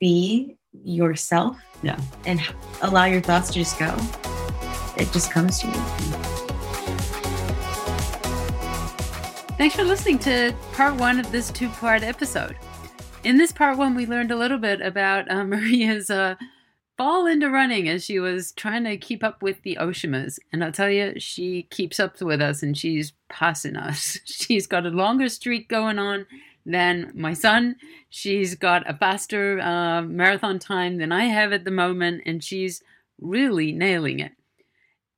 be 0.00 0.56
yourself 0.82 1.56
Yeah. 1.82 2.00
and 2.26 2.40
allow 2.82 3.04
your 3.04 3.20
thoughts 3.20 3.48
to 3.48 3.54
just 3.54 3.78
go, 3.78 3.94
it 4.96 5.12
just 5.12 5.30
comes 5.30 5.60
to 5.60 5.66
you. 5.68 5.82
Thanks 9.56 9.76
for 9.76 9.84
listening 9.84 10.18
to 10.20 10.52
part 10.72 10.96
one 10.96 11.20
of 11.20 11.30
this 11.30 11.50
two 11.50 11.68
part 11.68 12.02
episode. 12.02 12.56
In 13.22 13.38
this 13.38 13.52
part 13.52 13.78
one, 13.78 13.94
we 13.94 14.04
learned 14.04 14.30
a 14.32 14.36
little 14.36 14.58
bit 14.58 14.80
about 14.80 15.30
uh, 15.30 15.44
Maria's 15.44 16.10
uh, 16.10 16.34
fall 16.98 17.26
into 17.26 17.48
running 17.48 17.88
as 17.88 18.04
she 18.04 18.18
was 18.18 18.52
trying 18.52 18.84
to 18.84 18.96
keep 18.96 19.22
up 19.22 19.42
with 19.42 19.62
the 19.62 19.78
Oshimas. 19.80 20.38
And 20.52 20.62
I'll 20.64 20.72
tell 20.72 20.90
you, 20.90 21.14
she 21.18 21.62
keeps 21.70 21.98
up 22.00 22.20
with 22.20 22.42
us 22.42 22.62
and 22.62 22.76
she's 22.76 23.12
passing 23.28 23.76
us. 23.76 24.18
She's 24.24 24.66
got 24.66 24.86
a 24.86 24.90
longer 24.90 25.28
streak 25.28 25.68
going 25.68 25.98
on 25.98 26.26
than 26.66 27.12
my 27.14 27.32
son. 27.34 27.76
She's 28.08 28.54
got 28.54 28.88
a 28.88 28.96
faster 28.96 29.60
uh, 29.60 30.02
marathon 30.02 30.58
time 30.58 30.98
than 30.98 31.12
I 31.12 31.24
have 31.24 31.52
at 31.52 31.64
the 31.64 31.70
moment, 31.70 32.22
and 32.26 32.42
she's 32.42 32.82
really 33.20 33.72
nailing 33.72 34.20
it. 34.20 34.32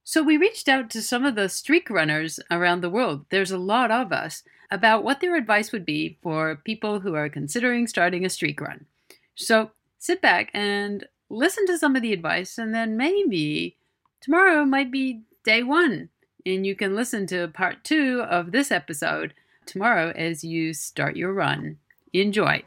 So 0.05 0.23
we 0.23 0.37
reached 0.37 0.69
out 0.69 0.91
to 0.91 1.03
some 1.03 1.25
of 1.25 1.35
the 1.35 1.49
streak 1.49 1.91
runners 1.91 2.39
around 2.51 2.81
the 2.81 2.91
world. 2.91 3.27
There's 3.31 3.51
a 3.51 3.59
lot 3.59 3.91
of 3.91 4.13
us 4.13 4.43
about 4.71 5.05
what 5.05 5.21
their 5.21 5.37
advice 5.37 5.73
would 5.73 5.85
be 5.85 6.19
for 6.23 6.61
people 6.65 7.01
who 7.01 7.15
are 7.15 7.29
considering 7.29 7.87
starting 7.87 8.25
a 8.25 8.29
streak 8.29 8.61
run. 8.61 8.87
So 9.35 9.71
sit 9.99 10.23
back 10.23 10.51
and 10.55 11.07
listen 11.29 11.67
to 11.67 11.79
some 11.79 11.97
of 11.97 12.03
the 12.03 12.13
advice, 12.13 12.59
and 12.59 12.75
then 12.75 12.97
maybe 12.97 13.77
tomorrow 14.21 14.65
might 14.65 14.91
be 14.91 15.23
day 15.45 15.63
one, 15.63 16.09
and 16.45 16.67
you 16.67 16.75
can 16.75 16.95
listen 16.95 17.27
to 17.29 17.49
part 17.49 17.85
two 17.85 18.23
of 18.23 18.53
this 18.53 18.71
episode 18.71 19.35
tomorrow 19.67 20.13
as 20.17 20.43
you 20.43 20.73
start 20.73 21.17
your 21.17 21.33
run. 21.33 21.77
Enjoy. 22.13 22.63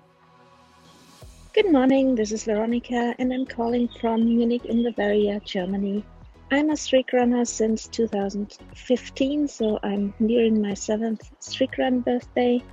Good 1.53 1.71
morning, 1.71 2.13
this 2.13 2.31
is 2.31 2.43
Veronica, 2.43 3.15
and 3.17 3.33
I'm 3.33 3.45
calling 3.45 3.89
from 3.99 4.25
Munich 4.25 4.65
in 4.65 4.83
Bavaria, 4.83 5.39
Germany. 5.39 6.05
I'm 6.51 6.69
a 6.69 6.77
streak 6.77 7.13
runner 7.13 7.45
since 7.45 7.87
2015, 7.87 9.47
so 9.47 9.79
I'm 9.81 10.13
nearing 10.19 10.61
my 10.61 10.73
seventh 10.73 11.29
streak 11.39 11.77
run 11.77 12.01
birthday. 12.01 12.63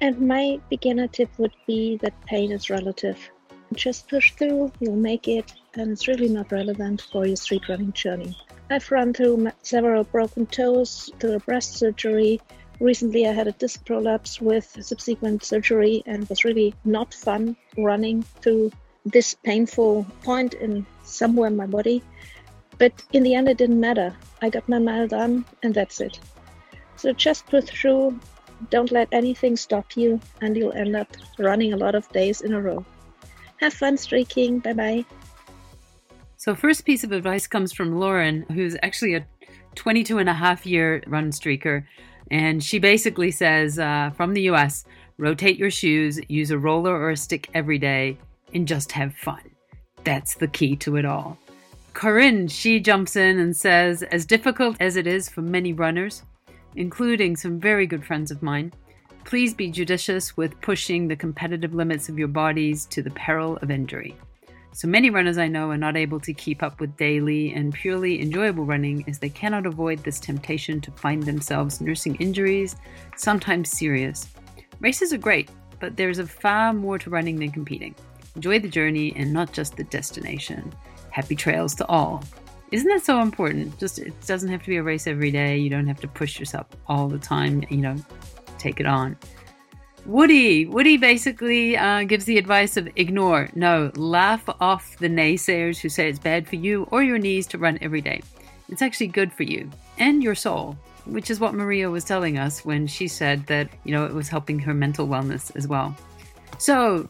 And 0.00 0.20
my 0.20 0.60
beginner 0.68 1.06
tip 1.06 1.30
would 1.38 1.54
be 1.66 1.96
that 1.98 2.20
pain 2.26 2.50
is 2.50 2.70
relative. 2.70 3.18
Just 3.74 4.08
push 4.08 4.32
through, 4.32 4.72
you'll 4.80 4.96
make 4.96 5.28
it, 5.28 5.52
and 5.74 5.90
it's 5.92 6.08
really 6.08 6.28
not 6.28 6.52
relevant 6.52 7.02
for 7.12 7.26
your 7.26 7.36
streak 7.36 7.68
running 7.68 7.92
journey. 7.92 8.36
I've 8.70 8.90
run 8.90 9.12
through 9.12 9.50
several 9.62 10.04
broken 10.04 10.46
toes, 10.46 11.10
through 11.18 11.34
a 11.34 11.40
breast 11.40 11.76
surgery. 11.76 12.40
Recently, 12.82 13.28
I 13.28 13.32
had 13.32 13.46
a 13.46 13.52
disc 13.52 13.86
prolapse 13.86 14.40
with 14.40 14.76
subsequent 14.84 15.44
surgery, 15.44 16.02
and 16.04 16.28
was 16.28 16.42
really 16.42 16.74
not 16.84 17.14
fun 17.14 17.54
running 17.78 18.24
through 18.40 18.72
this 19.06 19.34
painful 19.44 20.04
point 20.24 20.54
in 20.54 20.84
somewhere 21.04 21.46
in 21.46 21.56
my 21.56 21.66
body. 21.66 22.02
But 22.78 22.92
in 23.12 23.22
the 23.22 23.36
end, 23.36 23.48
it 23.48 23.56
didn't 23.56 23.78
matter. 23.78 24.12
I 24.42 24.50
got 24.50 24.68
my 24.68 24.80
mile 24.80 25.06
done, 25.06 25.44
and 25.62 25.72
that's 25.72 26.00
it. 26.00 26.18
So 26.96 27.12
just 27.12 27.46
push 27.46 27.66
through, 27.66 28.18
don't 28.70 28.90
let 28.90 29.06
anything 29.12 29.56
stop 29.56 29.96
you, 29.96 30.18
and 30.40 30.56
you'll 30.56 30.72
end 30.72 30.96
up 30.96 31.16
running 31.38 31.72
a 31.72 31.76
lot 31.76 31.94
of 31.94 32.08
days 32.08 32.40
in 32.40 32.52
a 32.52 32.60
row. 32.60 32.84
Have 33.58 33.74
fun 33.74 33.96
streaking. 33.96 34.58
Bye 34.58 34.72
bye. 34.72 35.04
So, 36.36 36.56
first 36.56 36.84
piece 36.84 37.04
of 37.04 37.12
advice 37.12 37.46
comes 37.46 37.72
from 37.72 38.00
Lauren, 38.00 38.44
who's 38.52 38.76
actually 38.82 39.14
a 39.14 39.24
22 39.76 40.18
and 40.18 40.28
a 40.28 40.34
half 40.34 40.66
year 40.66 41.04
run 41.06 41.30
streaker. 41.30 41.84
And 42.32 42.64
she 42.64 42.78
basically 42.78 43.30
says 43.30 43.78
uh, 43.78 44.10
from 44.16 44.32
the 44.32 44.48
US 44.50 44.84
rotate 45.18 45.58
your 45.58 45.70
shoes, 45.70 46.18
use 46.28 46.50
a 46.50 46.58
roller 46.58 46.90
or 46.90 47.10
a 47.10 47.16
stick 47.16 47.50
every 47.52 47.78
day, 47.78 48.16
and 48.54 48.66
just 48.66 48.90
have 48.92 49.14
fun. 49.14 49.42
That's 50.02 50.34
the 50.34 50.48
key 50.48 50.74
to 50.76 50.96
it 50.96 51.04
all. 51.04 51.38
Corinne, 51.92 52.48
she 52.48 52.80
jumps 52.80 53.16
in 53.16 53.38
and 53.38 53.54
says, 53.54 54.02
as 54.04 54.24
difficult 54.24 54.78
as 54.80 54.96
it 54.96 55.06
is 55.06 55.28
for 55.28 55.42
many 55.42 55.74
runners, 55.74 56.22
including 56.74 57.36
some 57.36 57.60
very 57.60 57.86
good 57.86 58.04
friends 58.04 58.30
of 58.30 58.42
mine, 58.42 58.72
please 59.24 59.52
be 59.52 59.70
judicious 59.70 60.34
with 60.34 60.60
pushing 60.62 61.06
the 61.06 61.16
competitive 61.16 61.74
limits 61.74 62.08
of 62.08 62.18
your 62.18 62.28
bodies 62.28 62.86
to 62.86 63.02
the 63.02 63.10
peril 63.10 63.58
of 63.58 63.70
injury. 63.70 64.16
So 64.74 64.88
many 64.88 65.10
runners 65.10 65.36
I 65.36 65.48
know 65.48 65.70
are 65.70 65.76
not 65.76 65.98
able 65.98 66.18
to 66.20 66.32
keep 66.32 66.62
up 66.62 66.80
with 66.80 66.96
daily 66.96 67.52
and 67.52 67.74
purely 67.74 68.22
enjoyable 68.22 68.64
running 68.64 69.04
as 69.06 69.18
they 69.18 69.28
cannot 69.28 69.66
avoid 69.66 70.02
this 70.02 70.18
temptation 70.18 70.80
to 70.80 70.90
find 70.92 71.22
themselves 71.22 71.82
nursing 71.82 72.16
injuries, 72.16 72.76
sometimes 73.16 73.70
serious. 73.70 74.28
Races 74.80 75.12
are 75.12 75.18
great, 75.18 75.50
but 75.78 75.96
there's 75.96 76.18
a 76.18 76.26
far 76.26 76.72
more 76.72 76.98
to 76.98 77.10
running 77.10 77.38
than 77.38 77.50
competing. 77.50 77.94
Enjoy 78.34 78.58
the 78.58 78.68
journey 78.68 79.12
and 79.14 79.30
not 79.30 79.52
just 79.52 79.76
the 79.76 79.84
destination. 79.84 80.72
Happy 81.10 81.36
trails 81.36 81.74
to 81.74 81.86
all. 81.88 82.24
Isn't 82.70 82.88
that 82.88 83.04
so 83.04 83.20
important? 83.20 83.78
Just 83.78 83.98
it 83.98 84.18
doesn't 84.26 84.48
have 84.48 84.62
to 84.62 84.70
be 84.70 84.78
a 84.78 84.82
race 84.82 85.06
every 85.06 85.30
day. 85.30 85.58
You 85.58 85.68
don't 85.68 85.86
have 85.86 86.00
to 86.00 86.08
push 86.08 86.40
yourself 86.40 86.66
all 86.86 87.08
the 87.08 87.18
time, 87.18 87.62
you 87.68 87.76
know, 87.76 87.96
take 88.56 88.80
it 88.80 88.86
on. 88.86 89.18
Woody, 90.04 90.66
Woody 90.66 90.96
basically 90.96 91.76
uh, 91.76 92.02
gives 92.02 92.24
the 92.24 92.38
advice 92.38 92.76
of 92.76 92.88
ignore, 92.96 93.48
no, 93.54 93.92
laugh 93.94 94.42
off 94.60 94.96
the 94.98 95.08
naysayers 95.08 95.78
who 95.78 95.88
say 95.88 96.08
it's 96.08 96.18
bad 96.18 96.48
for 96.48 96.56
you 96.56 96.88
or 96.90 97.04
your 97.04 97.18
knees 97.18 97.46
to 97.48 97.58
run 97.58 97.78
every 97.80 98.00
day. 98.00 98.20
It's 98.68 98.82
actually 98.82 99.08
good 99.08 99.32
for 99.32 99.44
you 99.44 99.70
and 99.98 100.22
your 100.22 100.34
soul, 100.34 100.76
which 101.04 101.30
is 101.30 101.38
what 101.38 101.54
Maria 101.54 101.88
was 101.88 102.04
telling 102.04 102.36
us 102.36 102.64
when 102.64 102.86
she 102.86 103.06
said 103.06 103.46
that, 103.46 103.68
you 103.84 103.92
know, 103.92 104.04
it 104.04 104.12
was 104.12 104.28
helping 104.28 104.58
her 104.58 104.74
mental 104.74 105.06
wellness 105.06 105.54
as 105.54 105.68
well. 105.68 105.96
So, 106.58 107.08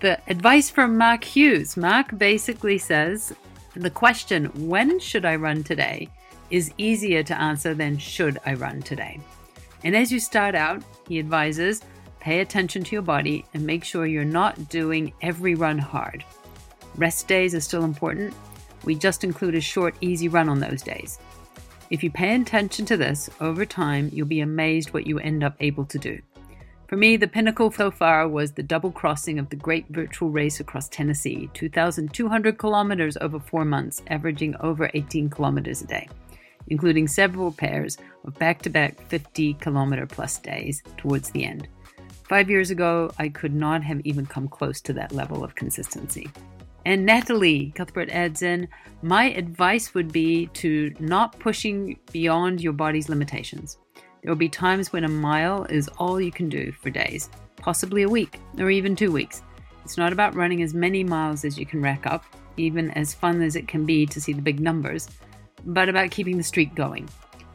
the 0.00 0.20
advice 0.28 0.68
from 0.68 0.98
Mark 0.98 1.24
Hughes. 1.24 1.74
Mark 1.74 2.18
basically 2.18 2.76
says 2.76 3.32
the 3.74 3.90
question, 3.90 4.46
when 4.68 4.98
should 4.98 5.24
I 5.24 5.36
run 5.36 5.64
today, 5.64 6.10
is 6.50 6.72
easier 6.76 7.22
to 7.22 7.40
answer 7.40 7.72
than 7.72 7.96
should 7.96 8.38
I 8.44 8.54
run 8.54 8.82
today. 8.82 9.20
And 9.84 9.96
as 9.96 10.12
you 10.12 10.20
start 10.20 10.54
out, 10.54 10.82
he 11.08 11.18
advises 11.18 11.82
pay 12.26 12.40
attention 12.40 12.82
to 12.82 12.90
your 12.90 13.02
body 13.02 13.44
and 13.54 13.64
make 13.64 13.84
sure 13.84 14.04
you're 14.04 14.24
not 14.24 14.68
doing 14.68 15.12
every 15.22 15.54
run 15.54 15.78
hard. 15.78 16.24
Rest 16.96 17.28
days 17.28 17.54
are 17.54 17.60
still 17.60 17.84
important. 17.84 18.34
We 18.82 18.96
just 18.96 19.22
include 19.22 19.54
a 19.54 19.60
short, 19.60 19.94
easy 20.00 20.26
run 20.26 20.48
on 20.48 20.58
those 20.58 20.82
days. 20.82 21.20
If 21.88 22.02
you 22.02 22.10
pay 22.10 22.34
attention 22.34 22.84
to 22.86 22.96
this 22.96 23.30
over 23.40 23.64
time, 23.64 24.10
you'll 24.12 24.26
be 24.26 24.40
amazed 24.40 24.92
what 24.92 25.06
you 25.06 25.20
end 25.20 25.44
up 25.44 25.54
able 25.60 25.84
to 25.84 25.98
do. 26.00 26.18
For 26.88 26.96
me, 26.96 27.16
the 27.16 27.28
pinnacle 27.28 27.70
so 27.70 27.92
far 27.92 28.26
was 28.26 28.50
the 28.50 28.62
double 28.64 28.90
crossing 28.90 29.38
of 29.38 29.48
the 29.48 29.54
great 29.54 29.86
virtual 29.90 30.28
race 30.28 30.58
across 30.58 30.88
Tennessee, 30.88 31.48
2,200 31.54 32.58
kilometers 32.58 33.16
over 33.20 33.38
four 33.38 33.64
months, 33.64 34.02
averaging 34.08 34.56
over 34.58 34.90
18 34.94 35.30
kilometers 35.30 35.80
a 35.82 35.86
day, 35.86 36.08
including 36.66 37.06
several 37.06 37.52
pairs 37.52 37.98
of 38.24 38.36
back 38.36 38.62
to 38.62 38.68
back 38.68 39.00
50 39.02 39.54
kilometer 39.54 40.06
plus 40.06 40.38
days 40.38 40.82
towards 40.96 41.30
the 41.30 41.44
end. 41.44 41.68
Five 42.28 42.50
years 42.50 42.72
ago, 42.72 43.12
I 43.20 43.28
could 43.28 43.54
not 43.54 43.84
have 43.84 44.00
even 44.04 44.26
come 44.26 44.48
close 44.48 44.80
to 44.80 44.92
that 44.94 45.12
level 45.12 45.44
of 45.44 45.54
consistency. 45.54 46.28
And 46.84 47.06
Natalie 47.06 47.72
Cuthbert 47.76 48.10
adds 48.10 48.42
in, 48.42 48.66
my 49.02 49.30
advice 49.30 49.94
would 49.94 50.10
be 50.10 50.46
to 50.54 50.92
not 50.98 51.38
pushing 51.38 51.98
beyond 52.10 52.60
your 52.60 52.72
body's 52.72 53.08
limitations. 53.08 53.78
There 53.94 54.30
will 54.30 54.36
be 54.36 54.48
times 54.48 54.92
when 54.92 55.04
a 55.04 55.08
mile 55.08 55.64
is 55.64 55.88
all 55.98 56.20
you 56.20 56.32
can 56.32 56.48
do 56.48 56.72
for 56.72 56.90
days, 56.90 57.30
possibly 57.58 58.02
a 58.02 58.08
week, 58.08 58.40
or 58.58 58.70
even 58.70 58.96
two 58.96 59.12
weeks. 59.12 59.42
It's 59.84 59.96
not 59.96 60.12
about 60.12 60.34
running 60.34 60.62
as 60.62 60.74
many 60.74 61.04
miles 61.04 61.44
as 61.44 61.56
you 61.56 61.64
can 61.64 61.80
rack 61.80 62.06
up, 62.06 62.24
even 62.56 62.90
as 62.92 63.14
fun 63.14 63.40
as 63.40 63.54
it 63.54 63.68
can 63.68 63.86
be 63.86 64.04
to 64.06 64.20
see 64.20 64.32
the 64.32 64.42
big 64.42 64.58
numbers, 64.58 65.08
but 65.64 65.88
about 65.88 66.10
keeping 66.10 66.36
the 66.36 66.42
streak 66.42 66.74
going. 66.74 67.08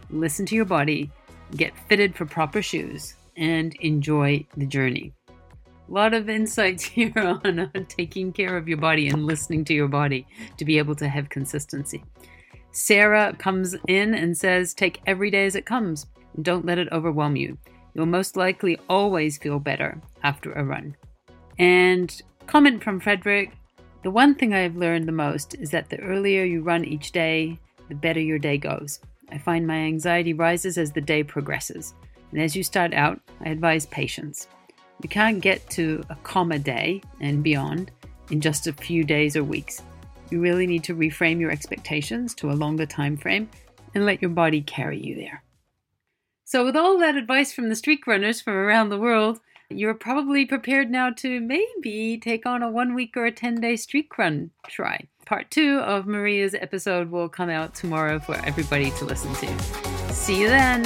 Listen 0.09 0.45
to 0.45 0.55
your 0.55 0.63
body, 0.63 1.11
get 1.57 1.77
fitted 1.89 2.15
for 2.15 2.25
proper 2.25 2.61
shoes, 2.61 3.15
and 3.37 3.75
enjoy 3.75 4.45
the 4.57 4.65
journey. 4.65 5.13
A 5.29 5.91
lot 5.91 6.13
of 6.13 6.29
insights 6.29 6.83
here 6.97 7.13
on 7.17 7.59
uh, 7.59 7.69
taking 7.87 8.31
care 8.31 8.57
of 8.57 8.67
your 8.67 8.77
body 8.77 9.07
and 9.09 9.25
listening 9.25 9.65
to 9.65 9.73
your 9.73 9.87
body 9.87 10.27
to 10.57 10.65
be 10.65 10.77
able 10.77 10.95
to 10.95 11.09
have 11.09 11.29
consistency. 11.29 12.03
Sarah 12.71 13.35
comes 13.37 13.75
in 13.87 14.13
and 14.15 14.37
says, 14.37 14.73
Take 14.73 15.01
every 15.05 15.29
day 15.29 15.45
as 15.45 15.55
it 15.55 15.65
comes. 15.65 16.07
Don't 16.41 16.65
let 16.65 16.79
it 16.79 16.87
overwhelm 16.91 17.35
you. 17.35 17.57
You'll 17.93 18.05
most 18.05 18.37
likely 18.37 18.77
always 18.89 19.37
feel 19.37 19.59
better 19.59 19.99
after 20.23 20.53
a 20.53 20.63
run. 20.63 20.95
And 21.59 22.21
comment 22.47 22.81
from 22.83 22.99
Frederick 22.99 23.51
The 24.03 24.11
one 24.11 24.33
thing 24.35 24.53
I've 24.53 24.77
learned 24.77 25.07
the 25.07 25.11
most 25.11 25.55
is 25.55 25.71
that 25.71 25.89
the 25.89 25.99
earlier 25.99 26.43
you 26.43 26.61
run 26.63 26.85
each 26.85 27.11
day, 27.11 27.59
the 27.89 27.95
better 27.95 28.21
your 28.21 28.39
day 28.39 28.57
goes. 28.57 28.99
I 29.29 29.37
find 29.37 29.67
my 29.67 29.77
anxiety 29.77 30.33
rises 30.33 30.77
as 30.77 30.91
the 30.91 31.01
day 31.01 31.23
progresses. 31.23 31.93
And 32.31 32.41
as 32.41 32.55
you 32.55 32.63
start 32.63 32.93
out, 32.93 33.19
I 33.43 33.49
advise 33.49 33.85
patience. 33.87 34.47
You 35.03 35.09
can't 35.09 35.41
get 35.41 35.69
to 35.71 36.03
a 36.09 36.15
comma 36.23 36.59
day 36.59 37.01
and 37.19 37.43
beyond 37.43 37.91
in 38.29 38.41
just 38.41 38.67
a 38.67 38.73
few 38.73 39.03
days 39.03 39.35
or 39.35 39.43
weeks. 39.43 39.81
You 40.29 40.39
really 40.39 40.67
need 40.67 40.83
to 40.85 40.95
reframe 40.95 41.39
your 41.39 41.51
expectations 41.51 42.33
to 42.35 42.51
a 42.51 42.53
longer 42.53 42.85
time 42.85 43.17
frame 43.17 43.49
and 43.93 44.05
let 44.05 44.21
your 44.21 44.31
body 44.31 44.61
carry 44.61 44.99
you 44.99 45.15
there. 45.15 45.43
So, 46.45 46.65
with 46.65 46.75
all 46.75 46.97
that 46.99 47.15
advice 47.15 47.53
from 47.53 47.69
the 47.69 47.75
streak 47.75 48.07
runners 48.07 48.41
from 48.41 48.53
around 48.53 48.89
the 48.89 48.99
world, 48.99 49.39
you're 49.69 49.93
probably 49.93 50.45
prepared 50.45 50.91
now 50.91 51.09
to 51.11 51.39
maybe 51.39 52.17
take 52.21 52.45
on 52.45 52.61
a 52.61 52.69
one 52.69 52.93
week 52.93 53.15
or 53.15 53.25
a 53.25 53.31
10 53.31 53.55
day 53.55 53.75
streak 53.75 54.17
run 54.17 54.51
try. 54.67 55.07
Part 55.25 55.49
two 55.49 55.79
of 55.79 56.07
Maria's 56.07 56.53
episode 56.55 57.09
will 57.09 57.29
come 57.29 57.49
out 57.49 57.73
tomorrow 57.73 58.19
for 58.19 58.35
everybody 58.45 58.91
to 58.91 59.05
listen 59.05 59.33
to. 59.35 60.13
See 60.13 60.41
you 60.41 60.47
then! 60.47 60.83